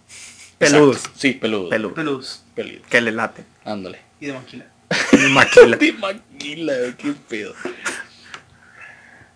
[0.58, 0.96] Peludos.
[0.96, 1.18] Exacto.
[1.20, 1.68] Sí, peludo.
[1.68, 1.94] Peludo.
[1.94, 2.42] Peludos.
[2.54, 2.82] Peludo.
[2.88, 3.44] Que le late.
[3.64, 4.00] Ándale.
[4.20, 4.66] Y de maquila.
[5.30, 5.78] Maquila.
[5.78, 7.54] Te maquila, qué pedo.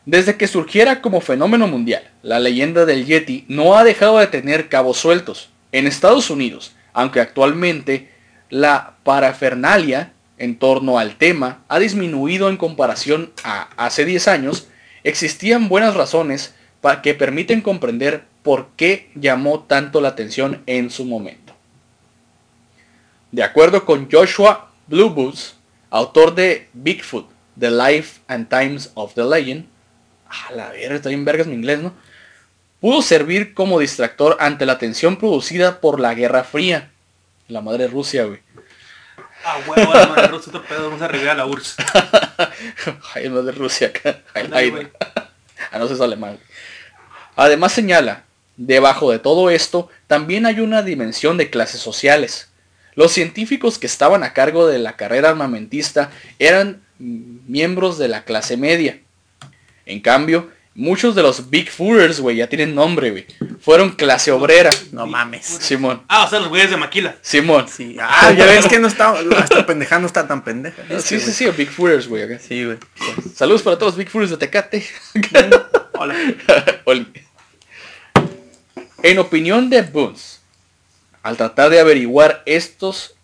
[0.05, 4.69] Desde que surgiera como fenómeno mundial, la leyenda del Yeti no ha dejado de tener
[4.69, 5.51] cabos sueltos.
[5.73, 8.11] En Estados Unidos, aunque actualmente
[8.51, 14.69] la parafernalia en torno al tema ha disminuido en comparación a hace 10 años,
[15.05, 21.05] existían buenas razones para que permiten comprender por qué llamó tanto la atención en su
[21.05, 21.55] momento.
[23.31, 25.57] De acuerdo con Joshua Blueboots,
[25.91, 29.67] autor de Bigfoot, The Life and Times of the Legend,
[30.29, 31.95] a la verga, está bien vergas mi inglés, ¿no?
[32.83, 36.91] Pudo servir como distractor ante la tensión producida por la Guerra Fría.
[37.47, 38.41] La madre Rusia, güey.
[39.45, 41.77] Ah, huevo, la madre rusa, otro pedo, vamos a revivir a la URSS.
[43.15, 44.19] Ay, de Rusia acá.
[44.35, 46.41] Ah, no, eso es alemán.
[47.37, 48.25] Además señala,
[48.57, 52.51] debajo de todo esto también hay una dimensión de clases sociales.
[52.97, 58.57] Los científicos que estaban a cargo de la carrera armamentista eran miembros de la clase
[58.57, 58.99] media.
[59.87, 63.27] En cambio, Muchos de los Big Fooders, güey, ya tienen nombre, güey.
[63.61, 64.71] Fueron clase obrera.
[64.91, 65.45] No mames.
[65.45, 66.03] Simón.
[66.09, 67.17] Ah, o sea, los güeyes de Maquila.
[67.21, 67.69] Simón.
[67.69, 67.97] Sí.
[68.01, 70.83] Ah, ya ves que no está, esta pendeja no está tan pendeja.
[71.01, 72.23] Sí, sí, sí, Big Fooders, güey.
[72.23, 72.39] acá.
[72.39, 72.79] Sí, güey.
[73.35, 74.87] Saludos para todos los Big Fooders de Tecate.
[75.93, 76.17] Hola.
[76.85, 77.07] Oli.
[79.03, 80.41] En opinión de Boons,
[81.23, 83.15] al tratar de averiguar estos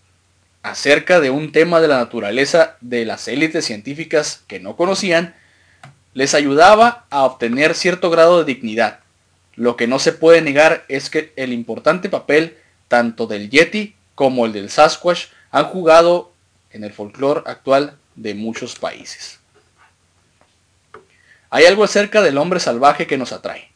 [0.63, 5.35] acerca de un tema de la naturaleza de las élites científicas que no conocían,
[6.15, 9.01] les ayudaba a obtener cierto grado de dignidad.
[9.55, 12.57] Lo que no se puede negar es que el importante papel
[12.89, 16.33] tanto del Yeti como el del Sasquatch han jugado
[16.71, 19.39] en el folclore actual de muchos países.
[21.51, 23.71] Hay algo acerca del hombre salvaje que nos atrae.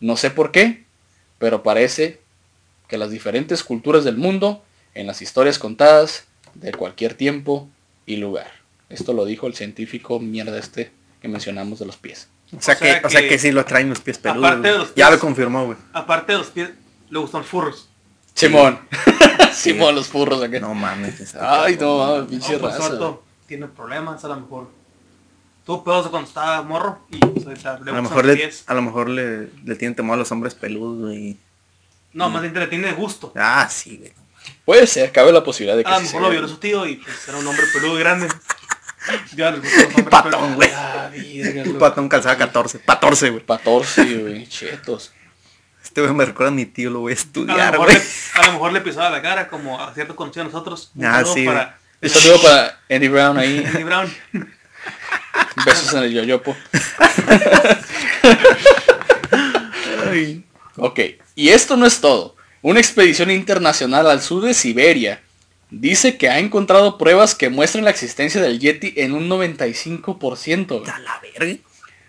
[0.00, 0.84] No sé por qué,
[1.38, 2.20] pero parece
[2.88, 6.24] que las diferentes culturas del mundo, en las historias contadas
[6.54, 7.68] de cualquier tiempo
[8.06, 8.50] y lugar.
[8.88, 10.90] Esto lo dijo el científico mierda este
[11.26, 12.28] que mencionamos de los pies.
[12.56, 14.44] O sea, O sea que, o sea que- que sí lo traen los pies peludos.
[14.44, 15.78] Aparte de Ya lo confirmó, güey.
[15.92, 16.70] Aparte de los pies,
[17.10, 17.88] le gustan furros.
[18.34, 18.78] Simón.
[19.52, 20.60] Simón, los furros acá.
[20.60, 21.34] No mames.
[21.34, 23.14] Ay, no mames, pinche No, pues, raza.
[23.46, 24.70] tiene problemas a lo mejor.
[25.64, 28.64] Tuvo pedos cuando estaba morro y pues, le A lo mejor, los le, pies.
[28.68, 31.36] a lo mejor le, le tienen temor a los hombres peludos, güey.
[32.12, 33.32] No, más bien le tiene gusto.
[33.34, 34.12] Ah, sí, güey.
[34.64, 36.20] Puede ser, cabe la posibilidad de que A lo mejor sea.
[36.20, 38.28] lo violó su tío y pues era un hombre peludo y grande.
[39.08, 40.70] Hombres Patón, güey.
[40.74, 41.10] Ah,
[41.78, 42.80] patón calzaba 14.
[42.80, 43.44] 14, güey.
[43.44, 45.12] 14, güey, chetos.
[45.82, 47.98] Este güey me recuerda a mi tío, lo voy a A lo, estudiar, mejor güey.
[47.98, 48.02] le,
[48.40, 50.90] a lo mejor le pisaba la cara como a cierto conocido de nosotros.
[50.96, 53.64] Un Ah, saludo sí, para Un saludo para Andy Brown ahí.
[53.64, 54.14] Andy Brown.
[55.64, 56.56] Besos en el yoyopo.
[60.76, 61.00] Ok,
[61.34, 62.36] y esto no es todo.
[62.62, 65.20] Una expedición internacional al sur de Siberia
[65.70, 70.66] dice que ha encontrado pruebas que muestran la existencia del Yeti en un 95%.
[70.78, 70.90] güey.
[70.90, 71.58] A la verga.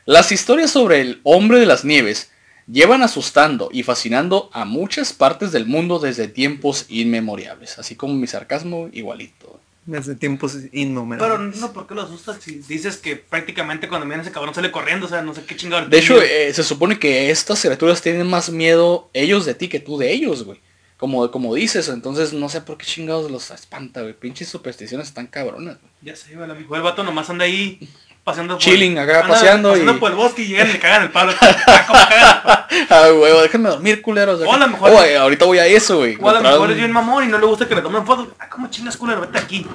[0.06, 2.32] Las historias sobre el hombre de las nieves
[2.72, 7.80] llevan asustando y fascinando a muchas partes del mundo desde tiempos inmemoriales.
[7.80, 9.60] Así como mi sarcasmo, igualito.
[9.96, 11.62] Hace tiempos Pero innumerables.
[11.62, 15.06] no, ¿por qué lo asustas si dices que prácticamente cuando viene ese cabrón sale corriendo?
[15.06, 15.88] O sea, no sé qué chingado.
[15.88, 19.80] De hecho, eh, se supone que estas criaturas tienen más miedo ellos de ti que
[19.80, 20.60] tú de ellos, güey.
[20.98, 24.14] Como, como dices, entonces no sé por qué chingados los espanta, güey.
[24.14, 25.92] Pinches supersticiones están cabronas, güey.
[26.02, 27.88] ya sé, güey, a lo mejor el vato nomás anda ahí
[28.24, 28.64] paseando por...
[28.64, 31.34] Chilling acá, anda paseando y- por el bosque y llegan y le cagan el palo.
[31.42, 32.58] Ah, ¿cómo cagan el palo?
[32.90, 34.42] Ah, güey, déjenme dormir, culeros.
[34.42, 36.18] O a lo mejor- ahorita voy a eso, güey.
[36.20, 38.30] O a lo mejor es bien mamón y no le gusta que le tomen fotos.
[38.40, 39.22] Ah, ¿cómo chingas culero?
[39.22, 39.66] Vete aquí.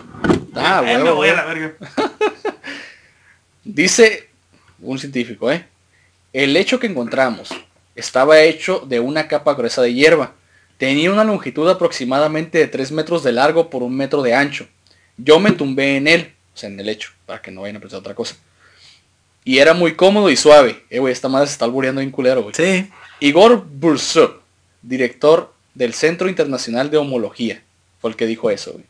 [0.57, 1.75] Ah, eh, me voy a la verga.
[3.65, 4.29] Dice
[4.81, 5.67] un científico, ¿eh?
[6.33, 7.51] El hecho que encontramos
[7.95, 10.33] estaba hecho de una capa gruesa de hierba.
[10.83, 14.67] Tenía una longitud aproximadamente de 3 metros de largo por un metro de ancho.
[15.17, 17.79] Yo me tumbé en él, o sea, en el lecho, para que no vayan a
[17.79, 18.35] pensar otra cosa.
[19.45, 20.83] Y era muy cómodo y suave.
[20.91, 22.53] Eh, güey, esta madre se está albureando bien culero, güey.
[22.57, 22.91] Sí.
[23.21, 24.41] Igor Bursov,
[24.83, 27.63] director del Centro Internacional de Homología,
[28.01, 28.85] fue el que dijo eso, güey.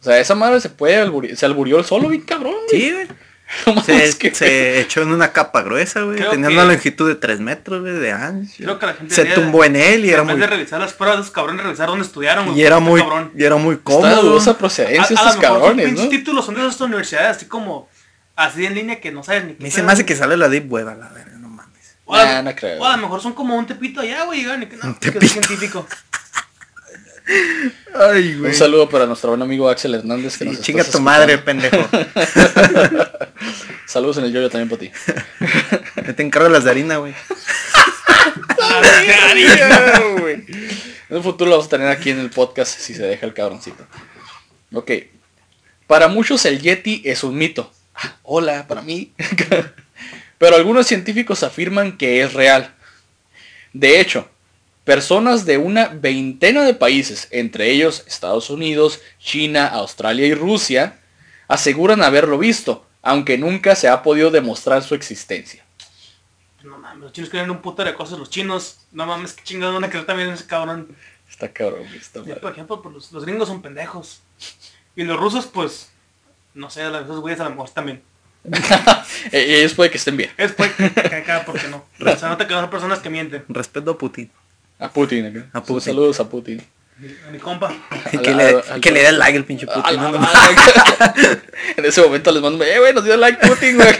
[0.00, 2.80] O sea, esa madre se puede se alburió el solo bien cabrón, güey.
[2.80, 3.08] Sí, güey.
[3.84, 6.16] Se, que- se echó en una capa gruesa, güey.
[6.18, 8.54] Tenía que- una longitud de 3 metros, güey, de ancho.
[8.58, 10.80] Creo que la gente Se tumbó en él y era En vez muy, de revisar
[10.80, 12.46] las pruebas esos cabrones, revisar dónde estudiaron.
[12.46, 14.22] güey, y era muy, cabrón- y era muy cómodo.
[14.22, 17.46] dudosa procedencia A- a lo estos mejor sus cabrones, títulos son de esas universidades, así
[17.46, 17.88] como...
[18.34, 20.06] Así en línea que no sabes ni qué Me más de güey.
[20.06, 21.96] que sale la deep web a la verga, no mames.
[22.06, 22.80] O a, Nah, no creo.
[22.80, 25.10] o a lo mejor son como un tepito allá, güey, y que no, Un que
[25.10, 25.32] soy tepito.
[25.34, 25.86] científico.
[27.94, 31.38] Ay, Un saludo para nuestro buen amigo Axel Hernández que nos está chinga tu madre,
[31.38, 31.76] pendejo.
[33.86, 34.90] Saludos en el yoyo también para ti.
[36.06, 37.14] Me te encargo las de harina, güey.
[41.10, 43.34] En un futuro lo vamos a tener aquí en el podcast si se deja el
[43.34, 43.86] cabroncito.
[44.72, 44.90] Ok.
[45.86, 47.70] Para muchos el Yeti es un mito.
[47.94, 49.12] Ah, hola, para mí.
[50.38, 52.74] Pero algunos científicos afirman que es real.
[53.74, 54.28] De hecho,
[54.84, 60.98] personas de una veintena de países, entre ellos Estados Unidos, China, Australia y Rusia,
[61.48, 65.64] aseguran haberlo visto, aunque nunca se ha podido demostrar su existencia.
[66.62, 68.78] No mames, los chinos creen un puto de cosas, los chinos.
[68.92, 70.96] No mames, qué chingados van a creer también ese cabrón.
[71.28, 72.36] Está cabrón, está madre.
[72.36, 74.20] por ejemplo, pues, los, los gringos son pendejos.
[74.94, 75.90] Y los rusos, pues,
[76.54, 78.02] no sé, los- esos güeyes a lo mejor también.
[79.30, 80.30] Eh, Ellos puede que estén bien.
[80.36, 81.84] Es pues, que acá, porque no.
[82.00, 83.44] O sea, nota que no son personas que mienten.
[83.48, 84.30] Respeto a Putin.
[84.82, 85.46] A Putin, acá.
[85.52, 85.80] A Putin.
[85.92, 86.60] Saludos a Putin.
[87.26, 87.72] A mi compa.
[88.10, 90.00] Que, le, al- que le dé like el pinche A Putin.
[91.76, 93.94] en ese momento les mando, eh, güey, nos dio like Putin, güey.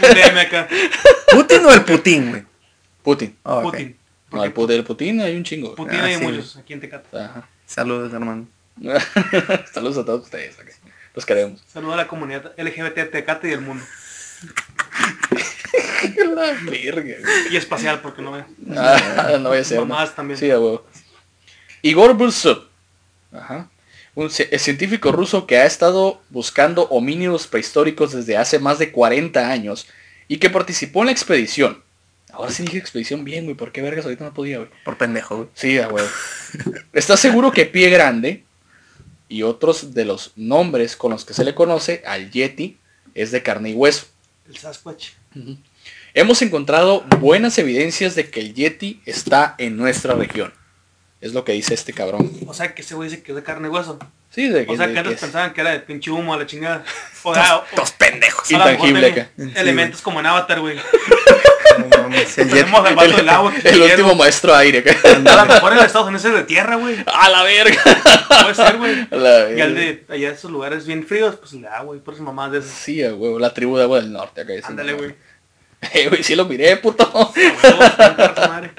[1.33, 2.43] ¿Putin o el Putin, güey?
[3.03, 3.37] Putin.
[3.45, 3.65] Ah, ok.
[3.65, 3.97] Putin.
[4.33, 5.75] No, el Putin, el Putin hay un chingo.
[5.75, 6.23] Putin Ah, hay sí.
[6.25, 7.17] muchos aquí en Tecate.
[7.19, 7.49] Ajá.
[7.67, 8.47] Saludos, hermano.
[9.73, 10.57] Saludos a todos ustedes.
[10.59, 10.71] ok.
[11.15, 11.63] Los queremos.
[11.71, 13.85] Saludo a la comunidad LGBT de Tecate y del mundo.
[16.35, 17.53] La verga, güey.
[17.53, 18.45] Y espacial, porque no ve.
[18.77, 19.81] Ah, no voy a ser.
[19.81, 20.39] Mamás también.
[20.39, 20.85] Sí, a huevo.
[21.83, 22.65] Igor Bulsov.
[23.33, 23.69] Ajá.
[24.15, 29.87] Un científico ruso que ha estado buscando homínidos prehistóricos desde hace más de 40 años
[30.29, 31.83] y que participó en la expedición.
[32.33, 33.57] Ahora sí dije expedición bien, güey.
[33.57, 34.71] ¿Por qué vergas ahorita no podía, güey?
[34.85, 35.49] Por pendejo, güey.
[35.55, 36.09] Sí, a huevo.
[36.93, 38.45] Está seguro que Pie Grande
[39.29, 42.79] y otros de los nombres con los que se le conoce al Yeti
[43.15, 44.07] es de carne y hueso.
[44.49, 45.11] El Sasquatch.
[46.15, 50.53] Hemos encontrado buenas evidencias de que el Yeti está en nuestra región.
[51.23, 52.31] Es lo que dice este cabrón.
[52.49, 53.97] O sea, que ese güey dice que es de carne y hueso.
[54.31, 56.35] Sí, de que, O sea, de que antes es pensaban que era de pinche humo
[56.35, 56.85] a la chingada.
[57.25, 58.51] O, sea, Dos pendejos.
[58.51, 59.31] Intangible de- acá.
[59.55, 60.77] Elementos como en Avatar, güey.
[61.79, 62.59] No mames, el Yeti.
[62.61, 63.53] Tenemos al vato del agua.
[63.55, 64.85] que el último maestro aire.
[65.05, 66.97] A lo mejor en Estados Unidos es de tierra, güey.
[67.07, 67.81] A la verga.
[68.43, 69.07] Puede ser, güey.
[69.13, 72.01] A la Y al de allá esos lugares bien fríos, pues el de agua, güey.
[72.01, 72.73] Por eso mamás de esas.
[72.73, 73.39] Sí, huevo.
[73.39, 74.41] La tribu de agua del norte.
[74.41, 74.53] Acá.
[74.65, 75.15] Ándale, güey.
[75.95, 77.05] Eh, güey, sí lo miré, puto
[77.35, 78.71] huevo, tanta raza madre.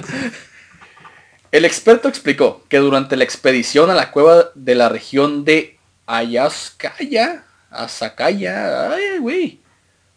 [1.53, 7.43] El experto explicó que durante la expedición a la cueva de la región de Ayaskaya,
[7.69, 9.59] Asakaya, ay, güey,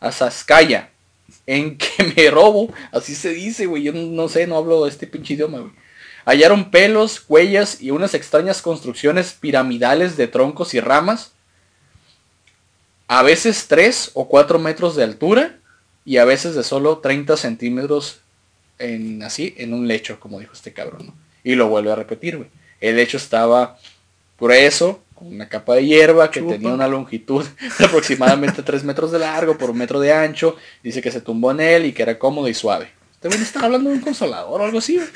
[0.00, 0.88] Asaskaya,
[1.46, 5.34] en que me robo, así se dice, güey, yo no, sé, no hablo este pinche
[5.34, 5.72] idioma, güey.
[6.24, 11.32] Hallaron pelos, huellas y unas extrañas construcciones piramidales de troncos y ramas,
[13.08, 15.58] a veces 3 o 4 metros de altura
[16.06, 18.20] y a veces de solo 30 centímetros
[18.78, 21.25] en así, en un lecho, como dijo este cabrón, ¿no?
[21.46, 22.48] Y lo vuelve a repetir, güey.
[22.80, 23.78] El lecho estaba
[24.36, 26.54] grueso, con una capa de hierba que Chupa.
[26.54, 27.46] tenía una longitud
[27.78, 30.56] de aproximadamente 3 metros de largo por un metro de ancho.
[30.82, 32.90] Dice que se tumbó en él y que era cómodo y suave.
[33.12, 35.08] Este güey está hablando de un consolador o algo así, güey.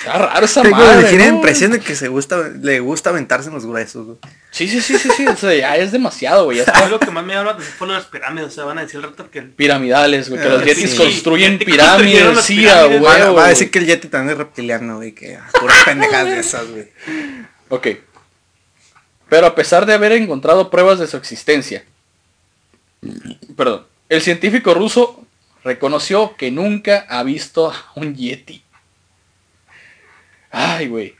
[0.00, 1.36] Está raro esa Tengo madre, la ligera ¿no?
[1.36, 4.18] impresión de que se gusta, le gusta aventarse en los gruesos, güey.
[4.50, 5.26] Sí, sí, sí, sí, sí.
[5.26, 6.60] O sea, ya es demasiado, güey.
[6.60, 6.88] Está.
[6.88, 8.48] lo que más me llama la atención fue lo de las pirámides.
[8.48, 10.40] O sea, van a decir al rato que el Piramidales, güey.
[10.40, 10.96] Que Ah, los yetis sí.
[10.96, 12.40] construyen Yeti pirámides.
[12.40, 13.02] Sí, a pirámides.
[13.04, 13.34] Va, huevo.
[13.34, 13.48] va a güey.
[13.50, 16.88] decir que el Yeti también es reptiliano, güey, que puras pendejadas de esas, güey.
[17.68, 17.86] Ok.
[19.28, 21.84] Pero a pesar de haber encontrado pruebas de su existencia,
[23.56, 25.24] perdón, el científico ruso
[25.62, 28.62] reconoció que nunca ha visto a un yeti.
[30.50, 31.16] Ay, güey.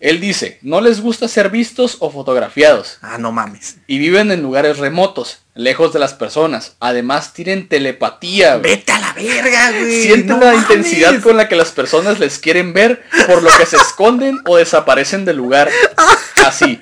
[0.00, 3.76] Él dice, no les gusta ser vistos o fotografiados Ah, no mames.
[3.86, 6.76] y viven en lugares remotos, lejos de las personas.
[6.80, 8.56] Además tienen telepatía.
[8.56, 8.76] güey.
[8.76, 10.02] Vete a la verga, güey.
[10.02, 10.62] Sienten no la mames.
[10.70, 14.56] intensidad con la que las personas les quieren ver, por lo que se esconden o
[14.58, 15.70] desaparecen del lugar.
[16.44, 16.80] Así.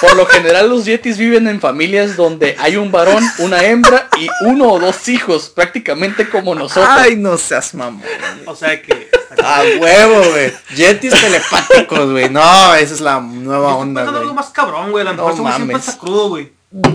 [0.00, 4.28] Por lo general los yetis viven en familias donde hay un varón, una hembra y
[4.46, 6.86] uno o dos hijos, prácticamente como nosotros.
[6.88, 8.02] Ay, no seas mamón.
[8.46, 9.08] O sea que.
[9.42, 10.52] A huevo, güey.
[10.74, 12.28] Yetis telepáticos, güey.
[12.30, 14.16] No, esa es la nueva onda, güey.
[14.16, 15.06] algo más cabrón, güey.
[15.06, 15.88] A lo No mejor ese güey siempre mames.
[15.88, 16.52] está crudo, güey.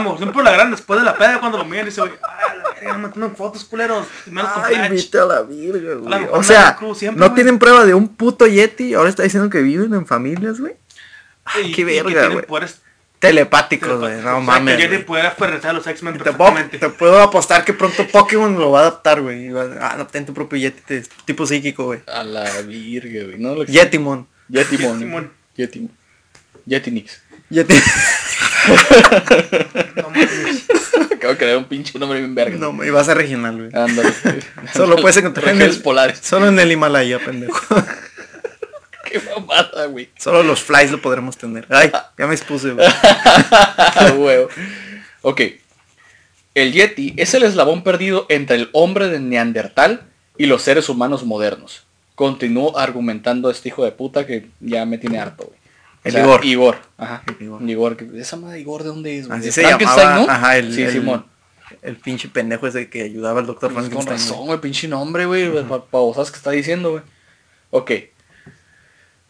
[0.00, 2.54] Mejor siempre la gran después de la peda cuando lo miran y dice, güey, ah,
[2.82, 4.06] la no me toman fotos, culeros.
[4.64, 6.24] Ay, vete a la verga, A güey.
[6.30, 7.34] O no sea, era cruz siempre, no güey.
[7.34, 8.94] tienen prueba de un puto Yeti.
[8.94, 10.74] Ahora está diciendo que viven en familias, güey.
[11.62, 12.44] Y- qué verga, güey.
[13.18, 14.14] Telepáticos, güey.
[14.14, 14.76] No O sea, mames.
[14.78, 15.06] Que güey.
[15.06, 16.24] puede aferrarse a los X-Men Te
[16.78, 19.48] te puedo apostar que pronto Pokémon lo va a adaptar, güey.
[19.80, 22.00] Ah, no, ten tu propio Yeti te- tipo psíquico, güey.
[22.08, 23.38] A la virga, güey.
[23.38, 24.26] No lo Yetimon.
[24.48, 24.98] Yetimon.
[24.98, 25.30] Yetimon.
[25.56, 25.90] Yetimon.
[26.66, 27.22] Yetinix.
[27.50, 27.74] Yeti.
[29.96, 30.64] No mames.
[31.12, 32.56] Acabo de crear un pinche nombre bien verga.
[32.56, 33.70] No, y va a ser regional, güey.
[33.74, 34.12] Ándale.
[34.74, 36.18] Solo puedes encontrar en el- polares.
[36.22, 37.58] Solo en el Himalaya, pendejo.
[39.12, 40.08] Qué mamada, güey.
[40.18, 41.66] Solo los flies lo podremos tener.
[41.70, 42.86] Ay, ya me expuse, güey.
[44.16, 44.48] Huevo.
[45.22, 45.40] Ok.
[46.54, 50.02] El Yeti es el eslabón perdido entre el hombre de Neandertal
[50.36, 51.84] y los seres humanos modernos.
[52.14, 55.58] Continuó argumentando este hijo de puta que ya me tiene harto, güey.
[55.58, 56.44] O El sea, Igor.
[56.44, 56.76] Igor.
[56.98, 57.22] Ajá.
[57.40, 57.62] Igor.
[57.68, 57.96] Igor.
[57.96, 59.38] que- ¿Esa madre Igor de dónde es, güey?
[59.38, 60.14] Así ¿De se llamaba.
[60.16, 60.26] no?
[60.30, 61.26] Ajá, el, sí, el- Simón.
[61.80, 64.30] El pinche pendejo ese que ayudaba al doctor Pues con Frankenstein.
[64.34, 65.50] razón, güey, pinche nombre, güey.
[65.64, 67.02] pa- Pavosas que está diciendo, güey.
[67.70, 67.90] Ok.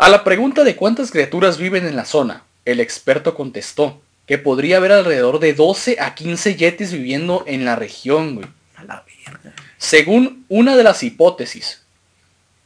[0.03, 4.79] A la pregunta de cuántas criaturas viven en la zona, el experto contestó que podría
[4.79, 8.49] haber alrededor de 12 a 15 yetis viviendo en la región, güey.
[8.75, 9.55] A la verga.
[9.79, 11.83] Según una de las hipótesis,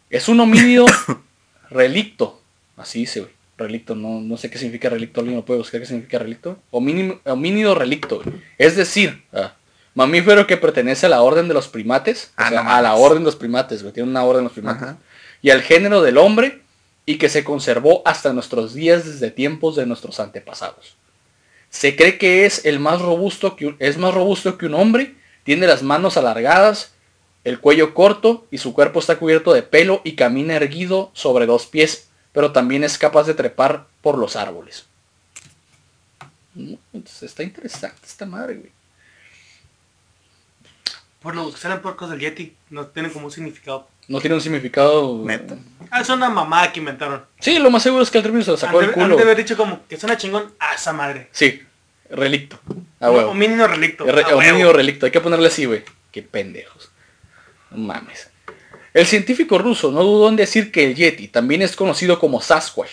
[0.09, 0.87] es un homínido
[1.71, 2.41] relicto.
[2.79, 3.33] Así dice, güey.
[3.59, 5.21] Relicto, no, no sé qué significa relicto.
[5.21, 6.59] ¿Alguien lo puede buscar qué significa relicto?
[6.71, 8.23] Homínido, homínido relicto.
[8.23, 8.35] güey.
[8.57, 9.53] Es decir, ah,
[9.95, 12.31] mamífero que pertenece a la orden de los primates.
[12.31, 13.93] o Ah, sea, no a la orden de los primates, güey.
[13.93, 14.83] Tiene una orden de los primates.
[14.83, 14.97] Ajá.
[15.43, 16.63] Y al género del hombre
[17.07, 20.97] y que se conservó hasta nuestros días desde tiempos de nuestros antepasados.
[21.71, 25.67] Se cree que es el más robusto que es más robusto que un hombre, tiene
[25.67, 26.93] las manos alargadas,
[27.45, 31.67] el cuello corto y su cuerpo está cubierto de pelo y camina erguido sobre dos
[31.67, 34.87] pies, pero también es capaz de trepar por los árboles.
[36.55, 36.75] Mm,
[37.21, 38.73] está interesante esta madre, güey.
[41.21, 43.89] Por lo que salen puercos del Yeti, no tienen como un significado.
[44.09, 45.21] No tiene un significado...
[45.25, 45.57] Neta.
[45.91, 47.25] Ah, es una mamada que inventaron.
[47.41, 49.17] Sí, lo más seguro es que el término se lo sacó del de, han culo.
[49.17, 51.29] de haber dicho como que suena chingón a esa madre.
[51.33, 51.63] Sí,
[52.11, 52.59] relicto.
[53.01, 53.31] A Un huevo.
[53.31, 54.05] homínido relicto.
[54.05, 54.73] Re- a huevo.
[54.73, 55.83] relicto, hay que ponerle así, güey.
[56.13, 56.91] Qué pendejos.
[57.71, 58.31] No mames.
[58.95, 62.91] El científico ruso no dudó en decir que el Yeti también es conocido como Sasquatch.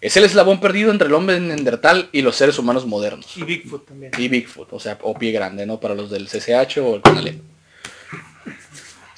[0.00, 3.36] Es el eslabón perdido entre el hombre neandertal y los seres humanos modernos.
[3.36, 4.12] Y Bigfoot también.
[4.16, 5.78] Y Bigfoot, o sea, o pie grande, ¿no?
[5.80, 7.40] Para los del CCH o el Conalep.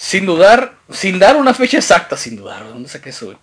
[0.02, 3.38] Sin dudar, sin dar una fecha exacta, sin dudar, ¿de dónde saqué eso, güey?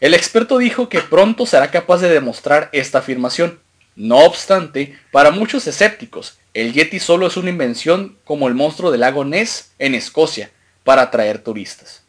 [0.00, 3.60] El experto dijo que pronto será capaz de demostrar esta afirmación.
[3.94, 9.02] No obstante, para muchos escépticos, el Yeti solo es una invención como el monstruo del
[9.02, 10.50] lago Ness en Escocia,
[10.82, 12.02] para atraer turistas.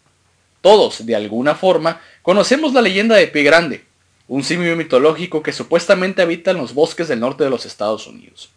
[0.61, 3.83] Todos, de alguna forma, conocemos la leyenda de Pie Grande,
[4.29, 8.49] un simio mitológico que supuestamente habita en los bosques del norte de los Estados Unidos.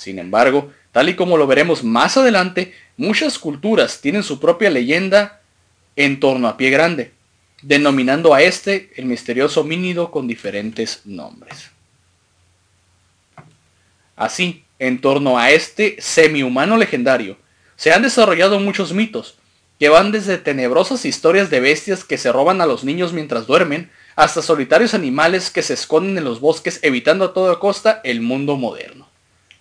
[0.00, 5.42] Sin embargo, tal y como lo veremos más adelante, muchas culturas tienen su propia leyenda
[5.94, 7.12] en torno a Pie Grande,
[7.60, 11.68] denominando a este el misterioso homínido con diferentes nombres.
[14.16, 17.36] Así, en torno a este semi-humano legendario,
[17.76, 19.36] se han desarrollado muchos mitos,
[19.78, 23.90] que van desde tenebrosas historias de bestias que se roban a los niños mientras duermen,
[24.16, 28.56] hasta solitarios animales que se esconden en los bosques evitando a toda costa el mundo
[28.56, 28.99] moderno.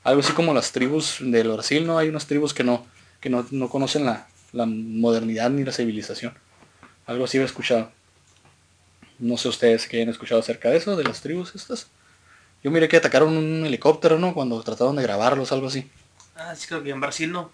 [0.03, 1.97] Algo así como las tribus del Brasil, ¿no?
[1.97, 2.85] Hay unas tribus que no,
[3.19, 6.33] que no, no conocen la, la modernidad ni la civilización.
[7.05, 7.91] Algo así he escuchado.
[9.19, 11.87] No sé ustedes que hayan escuchado acerca de eso, de las tribus estas.
[12.63, 14.33] Yo miré que atacaron un helicóptero, ¿no?
[14.33, 15.89] Cuando trataron de grabarlos, algo así.
[16.35, 17.51] Ah, sí creo que en Brasil no.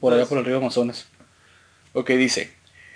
[0.00, 1.06] Por allá por el río Amazonas.
[1.92, 2.52] Ok, dice.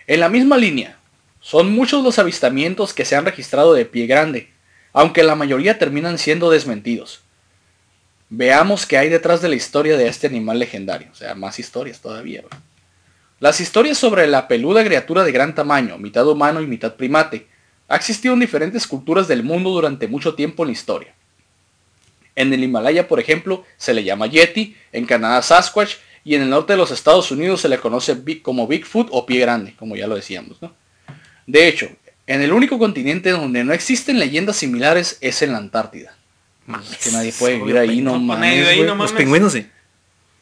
[0.07, 0.99] En la misma línea,
[1.41, 4.51] son muchos los avistamientos que se han registrado de pie grande,
[4.93, 7.21] aunque la mayoría terminan siendo desmentidos.
[8.31, 11.09] Veamos qué hay detrás de la historia de este animal legendario.
[11.11, 12.43] O sea, más historias todavía.
[12.43, 12.53] güey.
[13.41, 17.47] Las historias sobre la peluda criatura de gran tamaño, mitad humano y mitad primate,
[17.87, 21.15] ha existido en diferentes culturas del mundo durante mucho tiempo en la historia.
[22.35, 26.51] En el Himalaya, por ejemplo, se le llama Yeti, en Canadá Sasquatch y en el
[26.51, 30.07] norte de los Estados Unidos se le conoce como Bigfoot o pie grande, como ya
[30.07, 30.59] lo decíamos.
[31.47, 31.89] De hecho,
[32.27, 36.18] en el único continente donde no existen leyendas similares es en la Antártida.
[36.69, 38.87] Mames, Es que nadie puede vivir obvio, ahí, no mames, ahí, güey.
[38.89, 39.67] no Los pingüinos sí.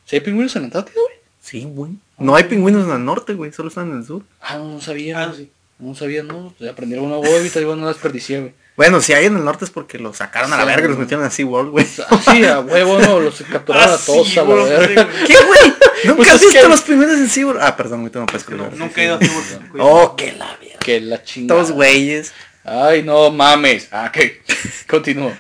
[0.04, 1.16] ¿Sí hay pingüinos en la Antártida, güey?
[1.40, 1.92] Sí, güey.
[2.18, 3.52] No hay pingüinos en el norte, güey.
[3.52, 4.22] Solo están en el sur.
[4.40, 5.22] Ah, no, no sabía.
[5.22, 5.38] Ah, güey.
[5.38, 5.50] sí.
[5.78, 6.54] No sabía, no.
[6.58, 8.52] Pues aprendí una huevo y igual no la desperdicié, güey.
[8.76, 10.88] Bueno, si hay en el norte es porque los sacaron a la Sí, verga y
[10.88, 11.04] los güey.
[11.04, 11.86] metieron a SeaWorld, güey.
[12.10, 15.04] Ah, Sí, a huevo, no, los capturaron Ah, a todos sí, a la güey, verga.
[15.04, 15.26] güey.
[15.26, 15.60] ¿Qué, güey?
[16.04, 17.60] ¿Nunca Pues has es visto que- los pingüinos en SeaWorld?
[17.62, 18.72] Ah, perdón, ahorita no puedes colgar.
[18.74, 19.80] Nunca he ido a SeaWorld.
[19.80, 20.78] Oh, qué la verga.
[20.80, 21.60] Que la chingada.
[21.60, 22.32] Dos güeyes.
[22.64, 23.88] Ay, no mames.
[23.92, 24.24] Ah, ok.
[24.88, 25.32] Continúo.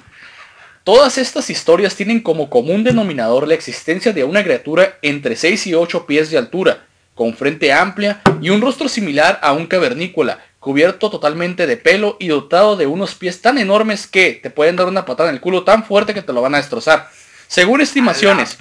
[0.86, 5.74] Todas estas historias tienen como común denominador la existencia de una criatura entre 6 y
[5.74, 11.10] 8 pies de altura, con frente amplia y un rostro similar a un cavernícola, cubierto
[11.10, 15.04] totalmente de pelo y dotado de unos pies tan enormes que te pueden dar una
[15.04, 17.10] patada en el culo tan fuerte que te lo van a destrozar.
[17.48, 18.56] Según estimaciones,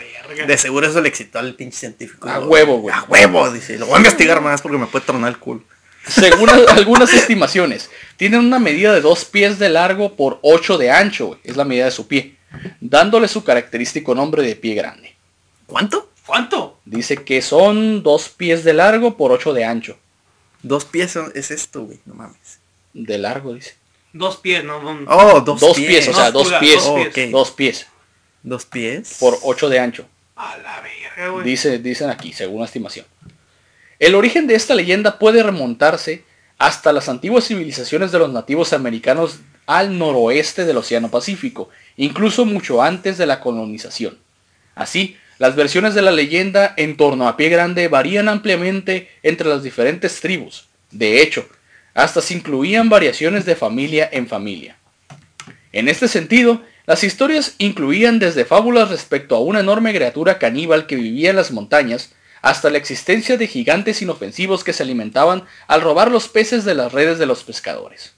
[0.47, 2.28] De seguro eso le excitó al pinche científico.
[2.28, 2.95] A huevo, güey.
[2.95, 3.78] A huevo, dice.
[3.78, 5.61] Lo voy a investigar más porque me puede tronar el culo.
[6.08, 10.91] Según a- algunas estimaciones, tienen una medida de 2 pies de largo por 8 de
[10.91, 12.36] ancho, güey, es la medida de su pie,
[12.80, 15.16] dándole su característico nombre de pie grande.
[15.68, 16.10] ¿Cuánto?
[16.26, 16.80] ¿Cuánto?
[16.86, 19.97] Dice que son 2 pies de largo por 8 de ancho.
[20.64, 21.99] Dos pies son- es esto, güey.
[22.06, 22.60] No mames.
[22.93, 23.76] De largo, dice.
[24.14, 25.06] Dos pies, no, no.
[25.12, 25.88] Oh, dos, Dos pies.
[25.89, 26.84] pies, o sea, Dos pies.
[27.32, 27.86] Dos pies
[28.41, 29.18] Dos pies.
[29.20, 30.06] por 8 de ancho.
[30.38, 31.43] A la verga, güey.
[31.45, 33.06] Dice, dicen aquí, según la estimación.
[33.99, 36.23] El origen de esta leyenda puede remontarse
[36.57, 42.81] hasta las antiguas civilizaciones de los nativos americanos al noroeste del Océano Pacífico, incluso mucho
[42.81, 44.17] antes de la colonización.
[44.75, 49.63] Así, las versiones de la leyenda en torno a Pie Grande varían ampliamente entre las
[49.63, 50.67] diferentes tribus.
[50.91, 51.47] De hecho,
[51.93, 54.77] hasta se incluían variaciones de familia en familia.
[55.71, 60.95] En este sentido, las historias incluían desde fábulas respecto a una enorme criatura caníbal que
[60.95, 62.13] vivía en las montañas,
[62.45, 66.91] hasta la existencia de gigantes inofensivos que se alimentaban al robar los peces de las
[66.93, 68.13] redes de los pescadores.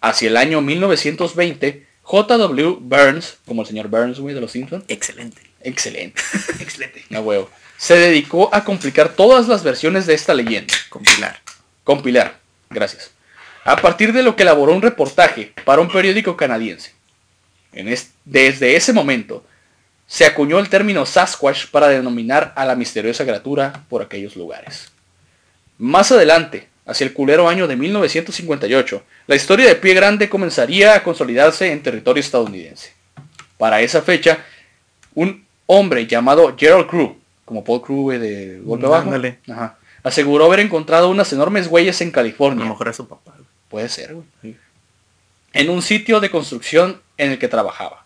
[0.00, 2.76] Hacia el año 1920, J.W.
[2.80, 5.42] Burns, como el señor Burns güey, de los Simpsons, Excelente.
[5.62, 6.22] excelente,
[6.60, 7.04] Excelente.
[7.12, 10.72] a huevo, se dedicó a complicar todas las versiones de esta leyenda.
[10.88, 11.40] Compilar.
[11.82, 12.38] Compilar,
[12.70, 13.10] gracias.
[13.64, 16.92] A partir de lo que elaboró un reportaje para un periódico canadiense.
[17.72, 19.44] En es- desde ese momento,
[20.12, 24.90] se acuñó el término Sasquatch para denominar a la misteriosa criatura por aquellos lugares.
[25.78, 31.04] Más adelante, hacia el culero año de 1958, la historia de Pie Grande comenzaría a
[31.04, 32.92] consolidarse en territorio estadounidense.
[33.56, 34.44] Para esa fecha,
[35.14, 39.04] un hombre llamado Gerald Crew como Paul Crew, de golpe bajo.
[39.04, 39.38] ándale.
[39.48, 39.76] Ajá.
[40.02, 42.64] Aseguró haber encontrado unas enormes huellas en A California.
[42.64, 43.32] lo mejor es su papá.
[43.36, 43.46] güey.
[43.68, 44.26] Puede ser, güey.
[44.42, 44.56] Sí.
[45.52, 48.04] En un sitio de construcción en el que trabajaba.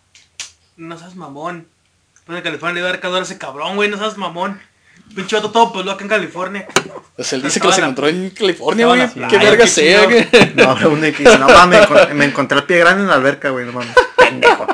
[0.77, 1.67] No seas mamón.
[2.25, 3.89] Pues en California le iba a dar calor a ese cabrón, güey.
[3.89, 4.59] No seas mamón.
[5.15, 6.67] Pinche vato todo peludo acá en California.
[7.15, 9.07] Pues él dice que los encontró en California, güey.
[9.29, 10.27] Qué verga sea, güey.
[10.55, 13.09] No, habrá uno que dice, no mames, me, encon- me encontré el pie grande en
[13.09, 13.93] la alberca, güey, no mames.
[14.17, 14.65] Pendejo.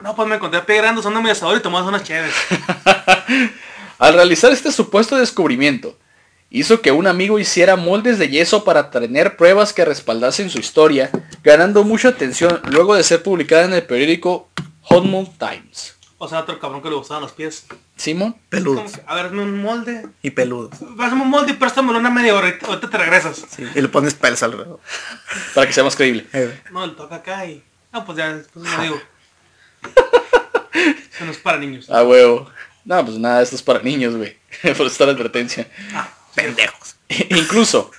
[0.00, 2.32] No, pues me encontré a pie grande usando mi asador y tomamos unas chéves.
[3.98, 5.98] Al realizar este supuesto descubrimiento,
[6.50, 11.10] hizo que un amigo hiciera moldes de yeso para tener pruebas que respaldasen su historia,
[11.42, 14.48] ganando mucha atención luego de ser publicada en el periódico
[14.88, 15.96] Hotmont Times.
[16.18, 17.66] O sea, otro cabrón que le gustaban los pies.
[17.96, 18.76] Simón, Peludo.
[18.76, 20.08] Como que, a ver, hazme un molde.
[20.22, 20.70] Y peludo.
[20.98, 22.56] Hazme un molde y préstamelo una media hora.
[22.66, 23.44] Ahorita te regresas.
[23.50, 24.80] Sí, y le pones pelos alrededor.
[25.54, 26.26] para que sea más creíble.
[26.32, 26.58] Eh.
[26.70, 27.62] No, le toca acá y...
[27.92, 29.00] No, pues ya, después me digo.
[31.14, 31.86] Eso no es para niños.
[31.90, 32.50] Ah, huevo.
[32.84, 34.36] No, pues nada, esto es para niños, güey.
[34.76, 35.68] Por esta advertencia.
[35.92, 36.96] Ah, Pendejos.
[37.30, 37.90] Incluso,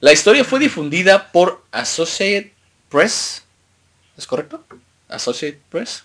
[0.00, 2.50] la historia fue difundida por Associated
[2.90, 3.44] Press.
[4.16, 4.64] ¿Es correcto?
[5.08, 6.04] Associated Press.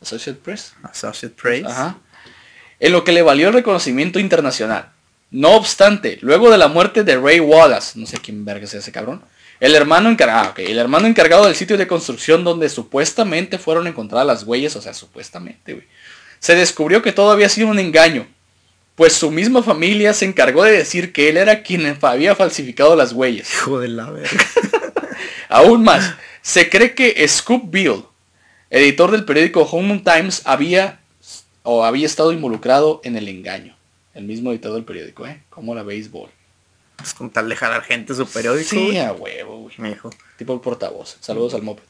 [0.00, 0.74] Associated Press.
[0.82, 1.66] Associate Praise.
[1.66, 1.98] Ajá.
[2.78, 4.90] En lo que le valió el reconocimiento internacional.
[5.30, 8.90] No obstante, luego de la muerte de Ray Wallace, no sé quién verga es ese
[8.90, 9.22] cabrón,
[9.60, 14.26] el hermano encargado, ah, el hermano encargado del sitio de construcción donde supuestamente fueron encontradas
[14.26, 15.86] las huellas, o sea, supuestamente, güey,
[16.40, 18.26] se descubrió que todo había sido un engaño,
[18.96, 23.12] pues su misma familia se encargó de decir que él era quien había falsificado las
[23.12, 23.52] huellas.
[23.52, 24.30] Hijo de la verga.
[25.48, 28.04] Aún más, se cree que Scoop Bill,
[28.70, 31.00] editor del periódico Home Times, había
[31.62, 33.76] o había estado involucrado en el engaño.
[34.14, 35.42] El mismo editor del periódico, ¿eh?
[35.50, 36.30] Como la béisbol.
[37.02, 38.68] Es con tal de jalar gente su periódico.
[38.68, 38.98] Sí, güey.
[38.98, 39.74] a huevo, güey.
[39.78, 40.10] Me dijo.
[40.36, 41.16] Tipo el portavoz.
[41.20, 41.84] Saludos al moped.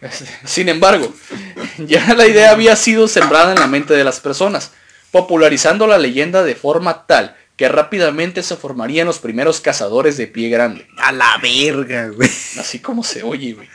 [0.44, 1.12] Sin embargo,
[1.78, 4.72] ya la idea había sido sembrada en la mente de las personas,
[5.10, 10.48] popularizando la leyenda de forma tal que rápidamente se formarían los primeros cazadores de pie
[10.48, 10.88] grande.
[10.98, 12.28] A la verga, güey.
[12.58, 13.68] Así como se oye, güey.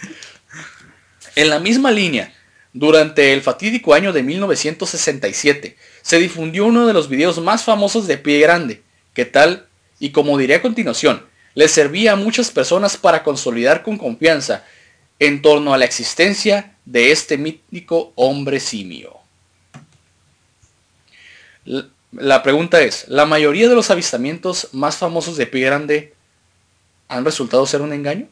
[1.40, 2.34] En la misma línea,
[2.74, 8.18] durante el fatídico año de 1967, se difundió uno de los videos más famosos de
[8.18, 8.84] Pie Grande,
[9.14, 9.66] que tal,
[10.00, 14.66] y como diré a continuación, le servía a muchas personas para consolidar con confianza
[15.18, 19.16] en torno a la existencia de este mítico hombre simio.
[22.12, 26.14] La pregunta es, ¿la mayoría de los avistamientos más famosos de Pie Grande
[27.08, 28.28] han resultado ser un engaño?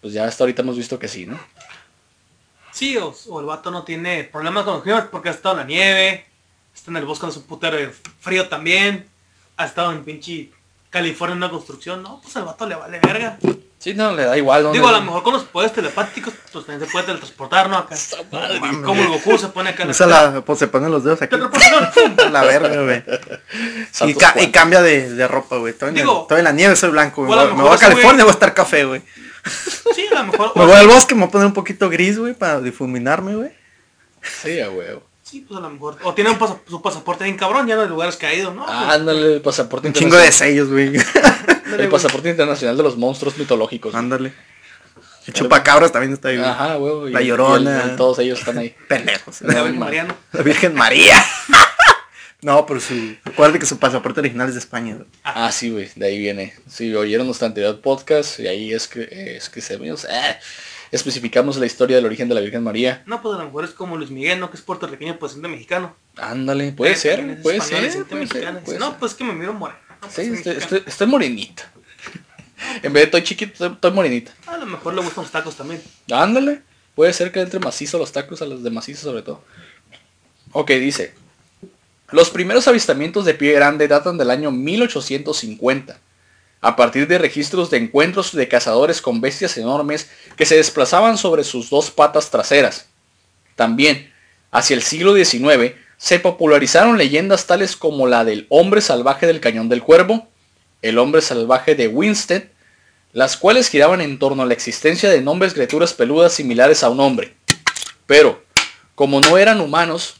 [0.00, 1.38] Pues ya hasta ahorita hemos visto que sí, ¿no?
[2.72, 5.60] Sí, o, o el vato no tiene problemas con los climas porque ha estado en
[5.60, 6.26] la nieve,
[6.74, 7.90] está en el bosque con su putero de
[8.20, 9.06] frío también,
[9.56, 10.50] ha estado en pinche
[10.90, 13.38] California en una construcción, no, pues al vato le vale verga.
[13.78, 14.72] Sí, no, le da igual.
[14.72, 17.78] Digo, a lo mejor con los poderes telepáticos, pues también se puede teletransportar, ¿no?
[17.78, 17.96] Acá.
[18.84, 21.34] Como el Goku se pone acá en Usa la, pues se ponen los dedos aquí.
[22.30, 23.02] La verga, güey.
[24.10, 25.72] Y, ca- cambia de, de ropa, güey.
[25.72, 27.38] Estoy, estoy en la nieve, soy blanco, güey.
[27.54, 29.02] Me voy- a California, voy a estar café, güey.
[29.94, 30.52] Sí, a lo mejor.
[30.56, 33.50] Me voy al bosque, me voy a poner un poquito gris, güey, para difuminarme, güey.
[34.42, 35.02] Sí, a huevo.
[35.22, 35.96] Sí, pues a lo mejor.
[36.02, 38.52] O tiene un pasa- su pasaporte bien cabrón, ya no de lugares que ha ido,
[38.52, 38.64] ¿no?
[38.68, 40.92] Ah, Ándale, el pasaporte Un chingo de sellos, güey.
[41.78, 43.94] El pasaporte internacional de los monstruos mitológicos.
[43.94, 44.32] Ándale.
[45.26, 46.48] El chupacabras también está ahí, güey.
[46.48, 47.08] Ajá, huevo.
[47.08, 47.92] y- La y el- Llorona.
[47.92, 48.74] y todos ellos están ahí.
[48.88, 49.40] Pendejos.
[49.42, 50.16] La Virgen ma- Mariano.
[50.32, 51.24] La Virgen María.
[52.42, 53.16] no, pero su...
[53.24, 55.06] Acuérdate que su pasaporte original es de España, güey.
[55.24, 56.54] Ah, sí, güey, de ahí viene.
[56.68, 59.78] Si oyeron nuestro anterior podcast, y ahí es que, es que se
[60.10, 60.38] ah,
[60.90, 63.02] especificamos la historia del origen de la Virgen María.
[63.06, 64.50] No, pues a lo mejor es como Luis Miguel, ¿no?
[64.50, 65.94] Que es puertorriqueño, pues siente mexicano.
[66.16, 68.60] Ándale, puede también ser, puede español ser, siente puede ser, mexicano.
[68.64, 68.98] puede no, ser.
[68.98, 69.78] pues que me miro moreno.
[69.88, 71.70] No, pues, Sí, estoy, estoy, estoy morenita.
[72.82, 74.32] En vez de estoy chiquito, estoy, estoy morenita.
[74.46, 75.82] A lo mejor le gustan los tacos también.
[76.12, 76.62] Ándale.
[76.94, 79.42] Puede ser que entre macizo los tacos a los de macizo sobre todo.
[80.52, 81.14] Ok, dice.
[82.12, 86.00] Los primeros avistamientos de pie grande datan del año 1850.
[86.60, 91.44] A partir de registros de encuentros de cazadores con bestias enormes que se desplazaban sobre
[91.44, 92.88] sus dos patas traseras.
[93.54, 94.12] También,
[94.50, 99.68] hacia el siglo XIX, se popularizaron leyendas tales como la del hombre salvaje del Cañón
[99.68, 100.28] del Cuervo,
[100.82, 102.44] el hombre salvaje de Winstead,
[103.12, 107.00] las cuales giraban en torno a la existencia de enormes criaturas peludas similares a un
[107.00, 107.34] hombre.
[108.06, 108.42] Pero,
[108.94, 110.19] como no eran humanos,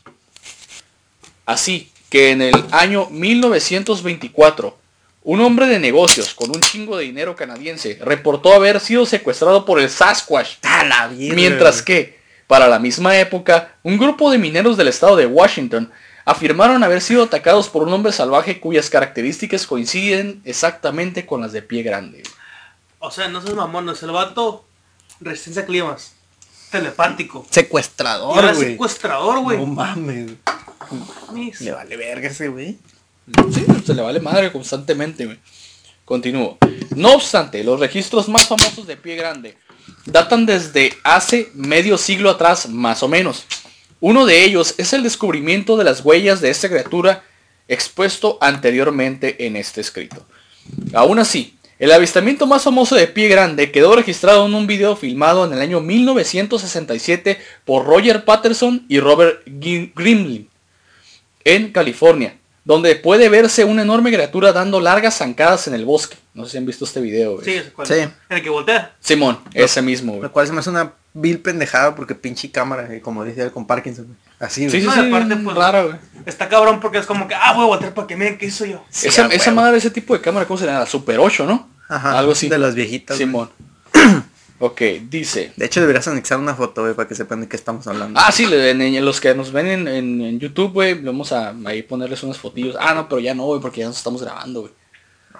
[1.50, 4.76] así que en el año 1924,
[5.22, 9.80] un hombre de negocios con un chingo de dinero canadiense reportó haber sido secuestrado por
[9.80, 10.56] el Sasquatch,
[11.12, 15.90] mientras que, para la misma época, un grupo de mineros del estado de Washington
[16.24, 21.62] afirmaron haber sido atacados por un hombre salvaje cuyas características coinciden exactamente con las de
[21.62, 22.22] pie grande.
[22.98, 24.64] O sea, no seas mamón, no es el vato.
[25.20, 26.12] Resistencia a climas.
[26.70, 27.46] Telepático.
[27.50, 28.70] Y Secuestrador, güey.
[28.72, 29.58] secuestrador, güey.
[29.58, 30.32] No mames.
[31.60, 32.78] Le vale verga ese güey.
[33.52, 35.38] Sí, se le vale madre constantemente, güey.
[36.04, 36.58] Continúo.
[36.96, 39.56] No obstante, los registros más famosos de pie grande
[40.06, 43.44] datan desde hace medio siglo atrás, más o menos.
[44.00, 47.22] Uno de ellos es el descubrimiento de las huellas de esta criatura
[47.68, 50.26] expuesto anteriormente en este escrito.
[50.92, 55.46] Aún así, el avistamiento más famoso de pie grande quedó registrado en un video filmado
[55.46, 60.49] en el año 1967 por Roger Patterson y Robert Grimlin
[61.44, 66.16] en California, donde puede verse una enorme criatura dando largas zancadas en el bosque.
[66.34, 67.44] No sé si han visto este video, güey.
[67.44, 67.86] Sí, cuál.
[67.88, 67.94] Sí.
[67.94, 68.94] En el que voltea.
[69.00, 70.22] Simón, ese mismo, güey.
[70.22, 73.66] Lo cual se me hace una vil pendejada porque pinche cámara, eh, como decía con
[73.66, 74.16] Parkinson, güey.
[74.38, 74.80] Así, Sí, güey.
[74.80, 75.96] sí, No, sí, y aparte, pues, güey.
[76.26, 78.64] Está cabrón porque es como que, ah, voy a voltear para que miren qué hizo
[78.64, 78.84] yo.
[78.90, 80.86] Sí, esa, esa madre, ese tipo de cámara, ¿cómo se llama?
[80.86, 81.68] Super 8, ¿no?
[81.88, 82.48] Ajá, Algo así.
[82.48, 83.16] De las viejitas.
[83.18, 83.26] güey.
[83.26, 83.50] Simón.
[84.60, 84.80] ok,
[85.10, 85.52] dice.
[85.56, 88.20] De hecho, deberías anexar una foto, güey, para que sepan de qué estamos hablando.
[88.22, 91.32] Ah, sí, le- en, en los que nos ven en, en- en YouTube, güey, vamos
[91.32, 92.76] a ahí ponerles unas fotillos.
[92.78, 94.72] Ah, no, pero ya no, güey, porque ya nos estamos grabando, güey.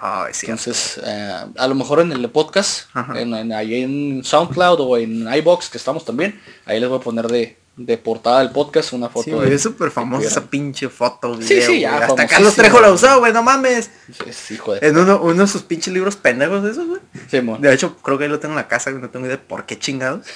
[0.03, 0.47] Ay, sí.
[0.47, 5.77] Entonces, eh, a lo mejor en el podcast, ahí en SoundCloud o en iBox, que
[5.77, 9.23] estamos también, ahí les voy a poner de, de portada del podcast una foto.
[9.25, 12.03] Sí, güey, es súper famosa esa pinche foto, video, Sí, sí, ya, güey.
[12.09, 13.89] Hasta Carlos Trejo la usó, güey, no mames.
[14.25, 14.87] Es hijo de...
[14.87, 17.01] En uno, uno de sus pinches libros pendejos de esos, güey.
[17.29, 17.61] Simón.
[17.61, 19.43] De hecho, creo que ahí lo tengo en la casa, güey, no tengo idea de
[19.43, 20.25] por qué chingados.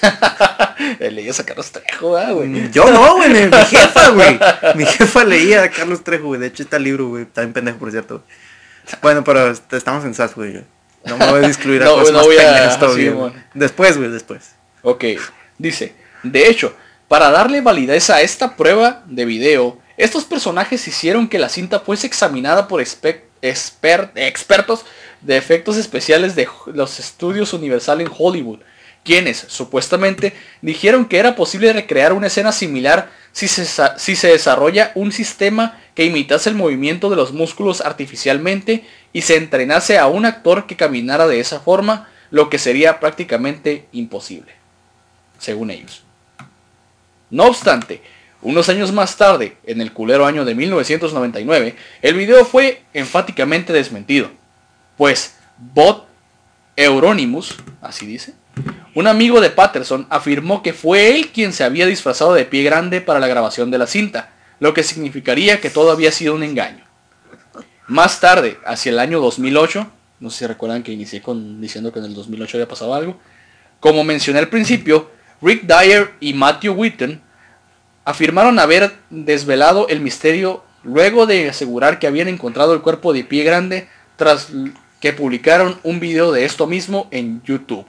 [1.00, 2.70] Eh, Leías a Carlos Trejo, ah, güey.
[2.70, 4.38] Yo no, güey, mi, jefa, güey.
[4.74, 6.38] Mi jefa leía a Carlos Trejo, güey.
[6.40, 7.26] De hecho, está el libro, güey.
[7.34, 8.16] Bien pendejo, por cierto.
[8.16, 8.98] güey.
[9.02, 10.62] Bueno, pero estamos en SAS, güey.
[11.04, 13.16] No me voy a excluir a No, cosas no más voy a- pendejas todavía, sí,
[13.16, 13.32] mon.
[13.54, 14.50] Después, güey, después.
[14.82, 15.04] Ok,
[15.58, 16.74] dice, de hecho,
[17.08, 22.06] para darle validez a esta prueba de video, estos personajes hicieron que la cinta fuese
[22.06, 24.84] examinada por expertos
[25.20, 28.60] de efectos especiales de los estudios Universal en Hollywood,
[29.04, 33.64] quienes supuestamente dijeron que era posible recrear una escena similar si se,
[33.96, 39.36] si se desarrolla un sistema que imitase el movimiento de los músculos artificialmente y se
[39.36, 44.52] entrenase a un actor que caminara de esa forma, lo que sería prácticamente imposible,
[45.38, 46.05] según ellos.
[47.30, 48.02] No obstante,
[48.42, 54.30] unos años más tarde, en el culero año de 1999, el video fue enfáticamente desmentido,
[54.96, 56.06] pues Bot
[56.76, 58.34] Euronymous, así dice,
[58.94, 63.00] un amigo de Patterson afirmó que fue él quien se había disfrazado de pie grande
[63.00, 66.84] para la grabación de la cinta, lo que significaría que todo había sido un engaño.
[67.88, 71.98] Más tarde, hacia el año 2008, no sé si recuerdan que inicié con, diciendo que
[71.98, 73.18] en el 2008 había pasado algo,
[73.80, 75.10] como mencioné al principio,
[75.42, 77.20] Rick Dyer y Matthew Whitten
[78.04, 83.44] afirmaron haber desvelado el misterio luego de asegurar que habían encontrado el cuerpo de pie
[83.44, 84.48] grande tras
[85.00, 87.86] que publicaron un video de esto mismo en YouTube.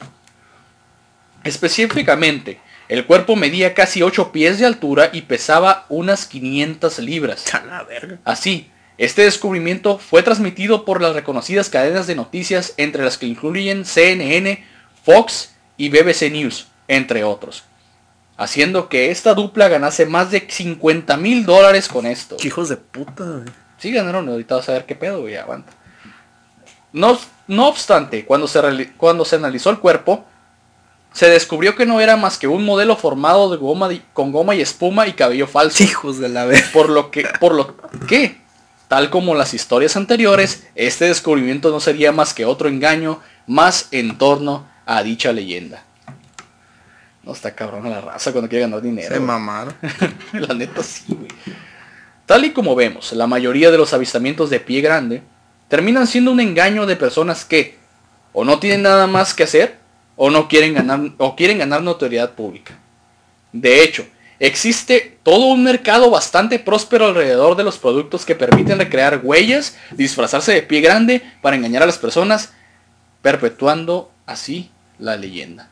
[1.44, 7.46] Específicamente, el cuerpo medía casi 8 pies de altura y pesaba unas 500 libras.
[8.26, 13.86] Así, este descubrimiento fue transmitido por las reconocidas cadenas de noticias entre las que incluyen
[13.86, 14.66] CNN,
[15.04, 17.64] Fox y BBC News, entre otros.
[18.38, 22.38] Haciendo que esta dupla ganase más de 50 mil dólares con esto.
[22.44, 23.46] Hijos de puta, güey.
[23.78, 25.72] Sí ganaron, ahorita vas a ver qué pedo, güey, aguanta.
[26.94, 27.18] No,
[27.48, 30.26] no obstante, cuando se, cuando se analizó el cuerpo,
[31.14, 34.62] se descubrió que no era más que un modelo formado de goma con goma y
[34.62, 35.84] espuma y cabello falso.
[35.84, 36.68] Hijos de la verga.
[36.74, 37.76] Por lo que, por lo
[38.08, 38.40] que,
[38.88, 44.18] tal como las historias anteriores, este descubrimiento no sería más que otro engaño más en
[44.18, 45.84] torno a dicha leyenda.
[47.28, 49.14] No está cabrón la raza cuando quiere ganar dinero.
[49.14, 49.76] Se mamaron.
[50.32, 51.28] la neta sí, güey.
[52.26, 55.22] Tal y como vemos, la mayoría de los avistamientos de pie grande
[55.68, 57.76] terminan siendo un engaño de personas que
[58.32, 59.76] o no tienen nada más que hacer
[60.16, 62.78] o no quieren ganar o quieren ganar notoriedad pública.
[63.52, 64.06] De hecho,
[64.40, 70.54] existe todo un mercado bastante próspero alrededor de los productos que permiten recrear huellas, disfrazarse
[70.54, 72.54] de pie grande para engañar a las personas,
[73.22, 75.72] perpetuando así la leyenda.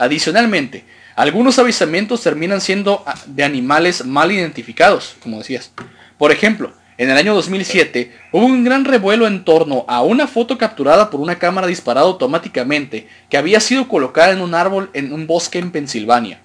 [0.00, 0.84] Adicionalmente,
[1.14, 5.72] algunos avistamientos terminan siendo ah, de animales mal identificados, como decías.
[6.16, 10.56] Por ejemplo, en el año 2007 hubo un gran revuelo en torno a una foto
[10.56, 15.26] capturada por una cámara disparada automáticamente que había sido colocada en un árbol en un
[15.26, 16.40] bosque en Pensilvania.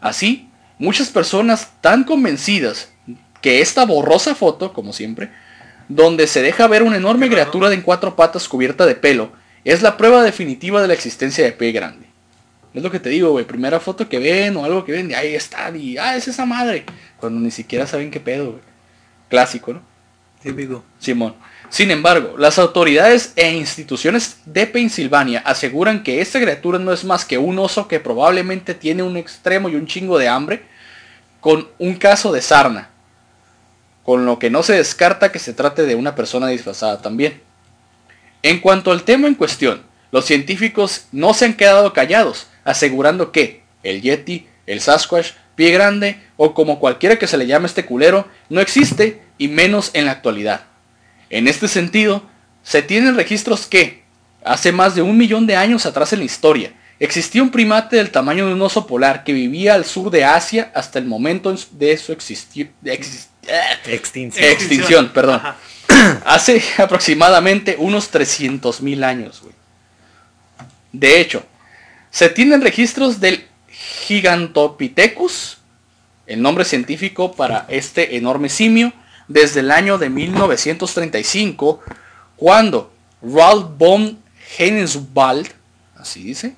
[0.00, 2.90] Así, muchas personas tan convencidas
[3.42, 5.30] que esta borrosa foto, como siempre,
[5.90, 9.32] donde se deja ver una enorme criatura de en cuatro patas cubierta de pelo,
[9.64, 12.07] es la prueba definitiva de la existencia de pie grande.
[12.74, 13.44] Es lo que te digo, güey.
[13.44, 16.46] Primera foto que ven o algo que ven, y ahí está, y ah, es esa
[16.46, 16.84] madre.
[17.18, 18.62] Cuando ni siquiera saben qué pedo, güey.
[19.28, 19.82] Clásico, ¿no?
[20.42, 20.84] Típico.
[20.98, 21.34] Simón.
[21.70, 27.24] Sin embargo, las autoridades e instituciones de Pensilvania aseguran que esta criatura no es más
[27.24, 30.62] que un oso que probablemente tiene un extremo y un chingo de hambre,
[31.40, 32.88] con un caso de sarna,
[34.02, 37.42] con lo que no se descarta que se trate de una persona disfrazada también.
[38.42, 43.62] En cuanto al tema en cuestión, los científicos no se han quedado callados, asegurando que
[43.82, 48.28] el Yeti, el Sasquatch, pie grande o como cualquiera que se le llame este culero,
[48.50, 50.66] no existe y menos en la actualidad.
[51.30, 52.22] En este sentido,
[52.62, 54.02] se tienen registros que,
[54.44, 58.10] hace más de un millón de años atrás en la historia, existía un primate del
[58.10, 61.96] tamaño de un oso polar que vivía al sur de Asia hasta el momento de
[61.96, 62.70] su extinción.
[64.44, 65.08] extinción.
[65.14, 65.40] perdón.
[66.26, 69.42] Hace aproximadamente unos 300.000 años.
[70.92, 71.42] De hecho,
[72.10, 75.58] se tienen registros del Gigantopithecus,
[76.26, 78.92] el nombre científico para este enorme simio,
[79.28, 81.80] desde el año de 1935,
[82.36, 82.92] cuando
[83.22, 84.18] Ralph von
[84.58, 85.48] Heinzwald,
[85.96, 86.54] así dice,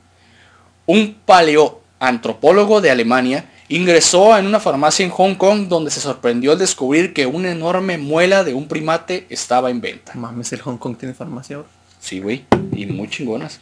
[0.86, 6.58] un paleoantropólogo de Alemania, ingresó en una farmacia en Hong Kong donde se sorprendió al
[6.58, 10.12] descubrir que una enorme muela de un primate estaba en venta.
[10.14, 11.68] Mames, el Hong Kong tiene farmacia ahora.
[12.00, 13.60] Sí, güey, y muy chingonas.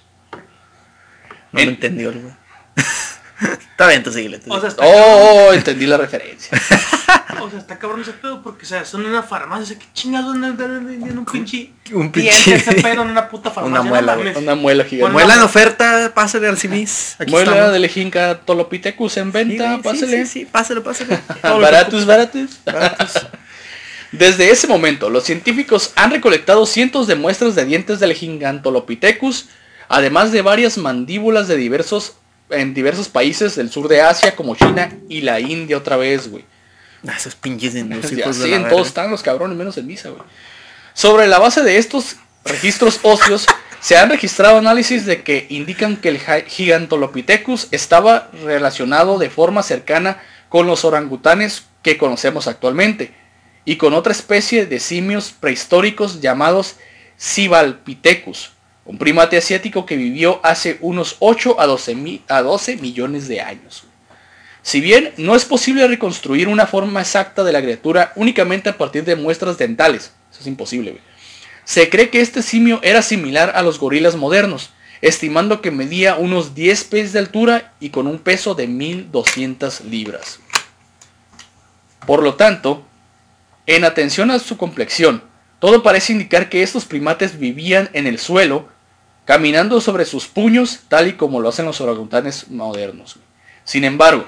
[1.52, 2.34] No lo entendió, güey.
[3.40, 4.40] Está bien, tú síguele.
[4.48, 6.50] O sea, oh, entendí la referencia.
[7.40, 9.62] o sea, está cabrón ese pedo porque, o sea, son en una farmacia.
[9.62, 13.80] O sea, ¿qué chingados en un pinche un pinche ese pedo en una puta farmacia?
[13.80, 15.12] Una muela, una muela gigante.
[15.12, 17.16] Muela en oferta, pásale al CIMIS.
[17.28, 20.26] muela de Lejinca Tolopithecus en venta, pásale.
[20.26, 21.20] Sí, sí, pásale, pásale.
[21.42, 22.58] baratos, baratos.
[24.10, 29.48] Desde ese momento, los científicos han recolectado cientos de muestras de dientes del Gigantolopithecus,
[29.88, 32.14] además de varias mandíbulas de diversos
[32.50, 36.44] en diversos países del sur de Asia como China y la India otra vez, güey.
[37.06, 40.22] Ah, esos pinches en los Sí, en todos están los cabrones, menos en Misa, güey.
[40.94, 43.46] Sobre la base de estos registros óseos,
[43.80, 50.20] se han registrado análisis de que indican que el Gigantolopithecus estaba relacionado de forma cercana
[50.48, 53.14] con los orangutanes que conocemos actualmente
[53.64, 56.76] y con otra especie de simios prehistóricos llamados
[57.16, 58.50] Sivalpithecus
[58.88, 63.84] un primate asiático que vivió hace unos 8 a 12, a 12 millones de años.
[64.62, 69.04] Si bien no es posible reconstruir una forma exacta de la criatura únicamente a partir
[69.04, 71.00] de muestras dentales, eso es imposible,
[71.64, 74.70] se cree que este simio era similar a los gorilas modernos,
[75.02, 80.40] estimando que medía unos 10 pies de altura y con un peso de 1200 libras.
[82.06, 82.86] Por lo tanto,
[83.66, 85.22] en atención a su complexión,
[85.58, 88.77] todo parece indicar que estos primates vivían en el suelo
[89.28, 93.16] caminando sobre sus puños tal y como lo hacen los orangutanes modernos.
[93.62, 94.24] Sin embargo,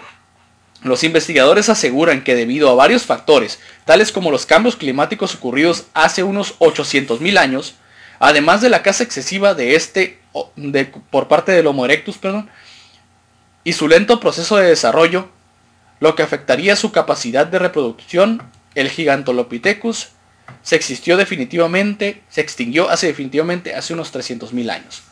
[0.83, 6.23] los investigadores aseguran que debido a varios factores, tales como los cambios climáticos ocurridos hace
[6.23, 7.77] unos 800.000 años,
[8.19, 10.19] además de la caza excesiva de este
[11.09, 12.19] por parte del Homo erectus,
[13.65, 15.31] y su lento proceso de desarrollo,
[15.99, 18.43] lo que afectaría su capacidad de reproducción,
[18.75, 20.11] el Gigantolopithecus
[20.63, 25.03] se existió definitivamente, se extinguió hace definitivamente hace unos 300.000 años.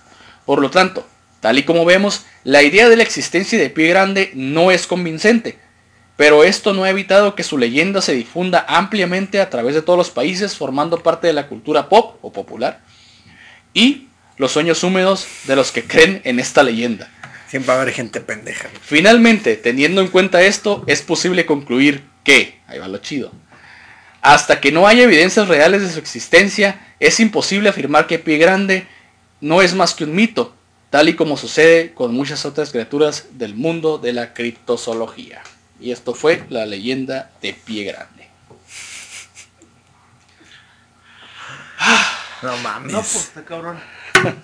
[0.45, 1.07] Por lo tanto,
[1.41, 5.59] tal y como vemos, la idea de la existencia de pie grande no es convincente,
[6.17, 9.97] pero esto no ha evitado que su leyenda se difunda ampliamente a través de todos
[9.97, 12.81] los países formando parte de la cultura pop o popular
[13.73, 17.11] y los sueños húmedos de los que creen en esta leyenda.
[17.49, 18.69] Siempre va a haber gente pendeja.
[18.83, 23.33] Finalmente, teniendo en cuenta esto, es posible concluir que, ahí va lo chido,
[24.35, 28.87] hasta que no haya evidencias reales de su existencia, es imposible afirmar que Pie Grande
[29.41, 30.55] no es más que un mito,
[30.91, 35.43] tal y como sucede con muchas otras criaturas del mundo de la criptozoología.
[35.81, 38.29] Y esto fue la leyenda de Pie Grande.
[42.43, 42.93] No mames.
[42.93, 43.81] No, pues, está cabrón.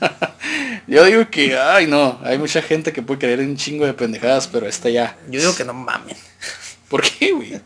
[0.87, 3.93] Yo digo que, ay no, hay mucha gente que puede creer en un chingo de
[3.93, 5.17] pendejadas, pero esta ya.
[5.29, 6.19] Yo digo que no mames.
[6.89, 7.61] ¿Por qué, güey?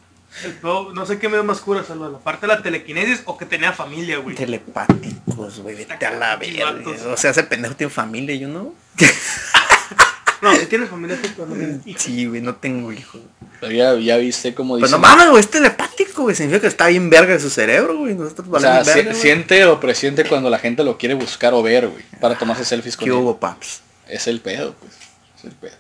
[0.95, 3.47] No sé qué me dio más cura, salvo la parte de la telequinesis o que
[3.47, 4.37] tenía familia, güey.
[4.37, 6.75] Telepáticos, güey, vete a la verga.
[7.13, 8.75] O sea, ese pendejo tiene familia, yo no.
[10.43, 13.21] no, si tienes familia, tú no tienes Sí, güey, no tengo hijos.
[13.61, 14.83] Pero ya, ya viste cómo dice.
[14.83, 16.37] Pues no mames, güey, es telepático, güey.
[16.37, 18.17] Significa que está bien verga de su cerebro, güey.
[18.17, 18.85] o sea,
[19.15, 22.05] siente o presiente cuando la gente lo quiere buscar o ver, güey.
[22.21, 23.83] Para tomarse selfies con ¿Qué hubo, paps?
[24.07, 24.93] Es el pedo, pues.
[25.39, 25.75] Es el pedo.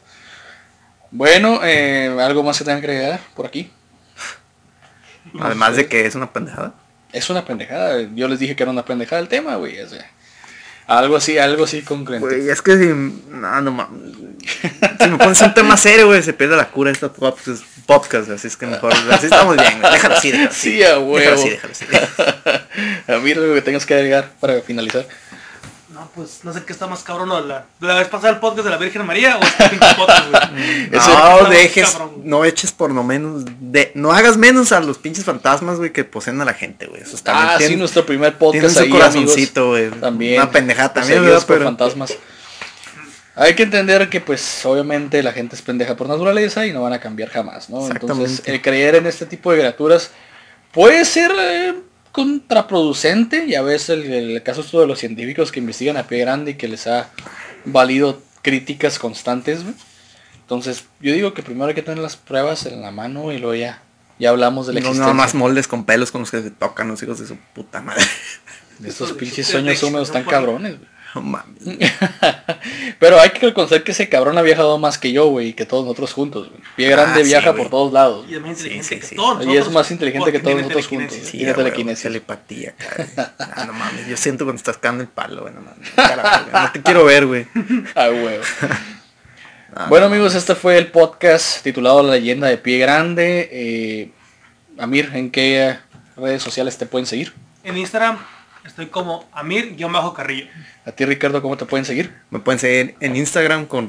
[1.10, 3.70] Bueno, eh, ¿algo más que tengan que agregar por aquí?
[5.40, 6.74] Además de que es una pendejada.
[7.12, 8.02] Es una pendejada.
[8.14, 9.76] Yo les dije que era una pendejada el tema, güey.
[10.86, 12.26] algo así, algo así concreto.
[12.26, 12.86] Güey, es que si...
[12.86, 13.88] No, no
[15.00, 17.10] Si me pones un tema serio, güey, se pierde la cura esta
[17.86, 19.92] podcast, así es que mejor, así estamos bien, güey.
[19.92, 20.70] Déjalo así, déjalo así.
[20.70, 21.16] Sí, a huevo.
[21.16, 21.84] Déjalo así, déjalo así.
[23.12, 25.06] a mí lo que tengas que agregar para finalizar.
[25.98, 27.28] No, pues no sé qué está más cabrón.
[27.28, 27.40] ¿no?
[27.40, 30.84] La, la vez pasada el podcast de la Virgen María o este pinche podcast, güey.
[30.92, 34.78] Está No más dejes, cabrón, no eches por lo menos, de, no hagas menos a
[34.78, 37.02] los pinches fantasmas, güey, que poseen a la gente, güey.
[37.02, 39.90] Eso está Ah, sí, nuestro primer podcast Tienen su ahí, corazoncito, güey.
[39.90, 40.40] También.
[40.40, 41.42] Una pendejada también, ¿verdad?
[41.48, 42.14] Pero- fantasmas.
[43.34, 46.92] Hay que entender que pues obviamente la gente es pendeja por naturaleza y no van
[46.92, 47.88] a cambiar jamás, ¿no?
[47.88, 50.10] Entonces el creer en este tipo de criaturas
[50.72, 51.74] puede ser eh,
[52.12, 53.46] contraproducente.
[53.48, 56.54] Ya ves el, el caso esto de los científicos que investigan a pie grande y
[56.54, 57.10] que les ha
[57.64, 59.60] valido críticas constantes.
[60.40, 63.54] Entonces yo digo que primero hay que tener las pruebas en la mano y luego
[63.54, 63.82] ya,
[64.18, 65.12] ya hablamos de la No, existencia.
[65.12, 67.80] nada más moldes con pelos con los que se tocan los hijos de su puta
[67.82, 68.02] madre.
[68.82, 70.76] Estos Eso de- pinches sueños húmedos tan cabrones.
[70.78, 70.97] güey.
[71.14, 71.62] No mames.
[72.98, 75.64] Pero hay que reconocer que ese cabrón ha viajado más que yo, güey, y que
[75.64, 76.60] todos nosotros juntos, güey.
[76.76, 77.62] Pie grande Ah, sí, viaja güey.
[77.62, 78.26] por todos lados.
[78.28, 79.16] Y es más inteligente sí, que sí.
[79.16, 81.16] todos Y es nosotros, más inteligente que todos nosotros juntos.
[81.22, 82.02] Sí, Tiene telequinesis.
[82.02, 83.34] telepatía, cara.
[83.38, 85.88] Ah, no mames, yo siento cuando estás cagando el palo, güey, no mames.
[85.96, 87.46] Güey, No te quiero ver, güey.
[87.94, 88.42] Ah, huevo.
[89.74, 93.48] Ah, Bueno amigos, este fue el podcast titulado La leyenda de Pie Grande.
[93.52, 94.10] Eh,
[94.78, 95.76] Amir, ¿en qué
[96.16, 97.32] redes sociales te pueden seguir?
[97.64, 98.18] En Instagram
[98.64, 100.46] estoy como Amir-Carrillo.
[100.84, 102.14] A ti Ricardo, ¿cómo te pueden seguir?
[102.30, 103.88] Me pueden seguir en Instagram con,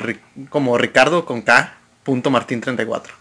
[0.49, 1.75] como Ricardo con K.
[2.03, 3.13] Punto Martín 34.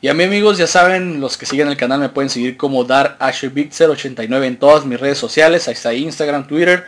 [0.00, 2.86] Y a mí amigos, ya saben, los que siguen el canal me pueden seguir como
[2.86, 6.86] DarAsherBitzer89 en todas mis redes sociales, ahí está Instagram, Twitter.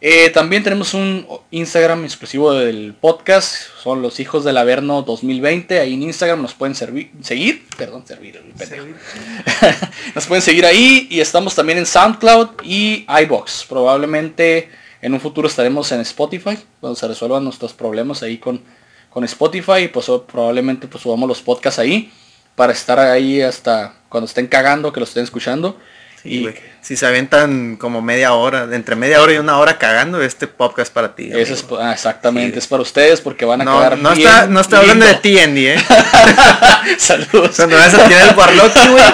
[0.00, 5.94] Eh, también tenemos un Instagram exclusivo del podcast, son los hijos del Averno 2020, ahí
[5.94, 8.42] en Instagram nos pueden servir, seguir, perdón, servir.
[10.14, 13.64] Nos pueden seguir ahí y estamos también en SoundCloud y iBox.
[13.68, 14.68] Probablemente
[15.00, 18.60] en un futuro estaremos en Spotify cuando se resuelvan nuestros problemas ahí con,
[19.08, 22.10] con Spotify y pues probablemente pues subamos los podcasts ahí
[22.54, 25.78] para estar ahí hasta cuando estén cagando, que lo estén escuchando.
[26.22, 26.54] Sí, y.
[26.86, 30.92] Si se aventan como media hora, entre media hora y una hora cagando, este podcast
[30.92, 31.32] para ti.
[31.34, 32.58] ese es, ah, exactamente, Sí.
[32.60, 35.14] es para ustedes porque van a no, quedar no bien está, no está hablando de
[35.14, 35.84] ti, Andy, eh.
[36.98, 37.56] Saludos.
[37.56, 39.04] Cuando vas a tirar el Warlocky, güey,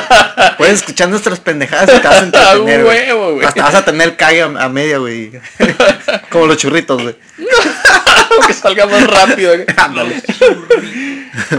[0.59, 2.99] puedes escuchar nuestras pendejadas y te vas a entretener, A güey.
[3.07, 3.47] huevo, güey.
[3.47, 5.33] Hasta vas a tener cague a, a media, güey.
[6.31, 7.17] Como los churritos, güey.
[8.47, 9.55] que salga más rápido.
[9.79, 10.23] Ándale.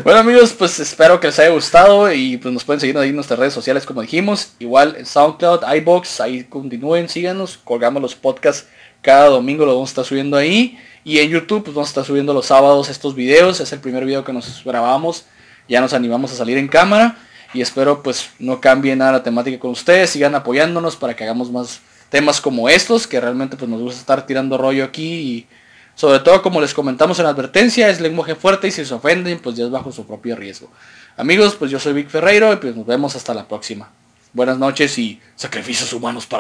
[0.04, 3.16] Bueno amigos, pues espero que les haya gustado y pues nos pueden seguir ahí en
[3.16, 4.50] nuestras redes sociales como dijimos.
[4.60, 8.68] Igual en SoundCloud, iBox, ahí continúen, síganos, colgamos los podcasts
[9.02, 10.78] cada domingo, lo vamos a estar subiendo ahí.
[11.04, 14.06] Y en YouTube pues vamos a estar subiendo los sábados estos videos, es el primer
[14.06, 15.26] video que nos grabamos,
[15.68, 17.18] ya nos animamos a salir en cámara.
[17.54, 21.52] Y espero pues no cambie nada la temática con ustedes, sigan apoyándonos para que hagamos
[21.52, 25.48] más temas como estos, que realmente pues nos gusta estar tirando rollo aquí y
[25.96, 29.40] sobre todo, como les comentamos en la advertencia, es lenguaje fuerte y si se ofenden,
[29.40, 30.70] pues ya es bajo su propio riesgo.
[31.18, 33.90] Amigos, pues yo soy Vic Ferreiro y pues nos vemos hasta la próxima.
[34.36, 36.32] Buenas noches y sacrificios humanos para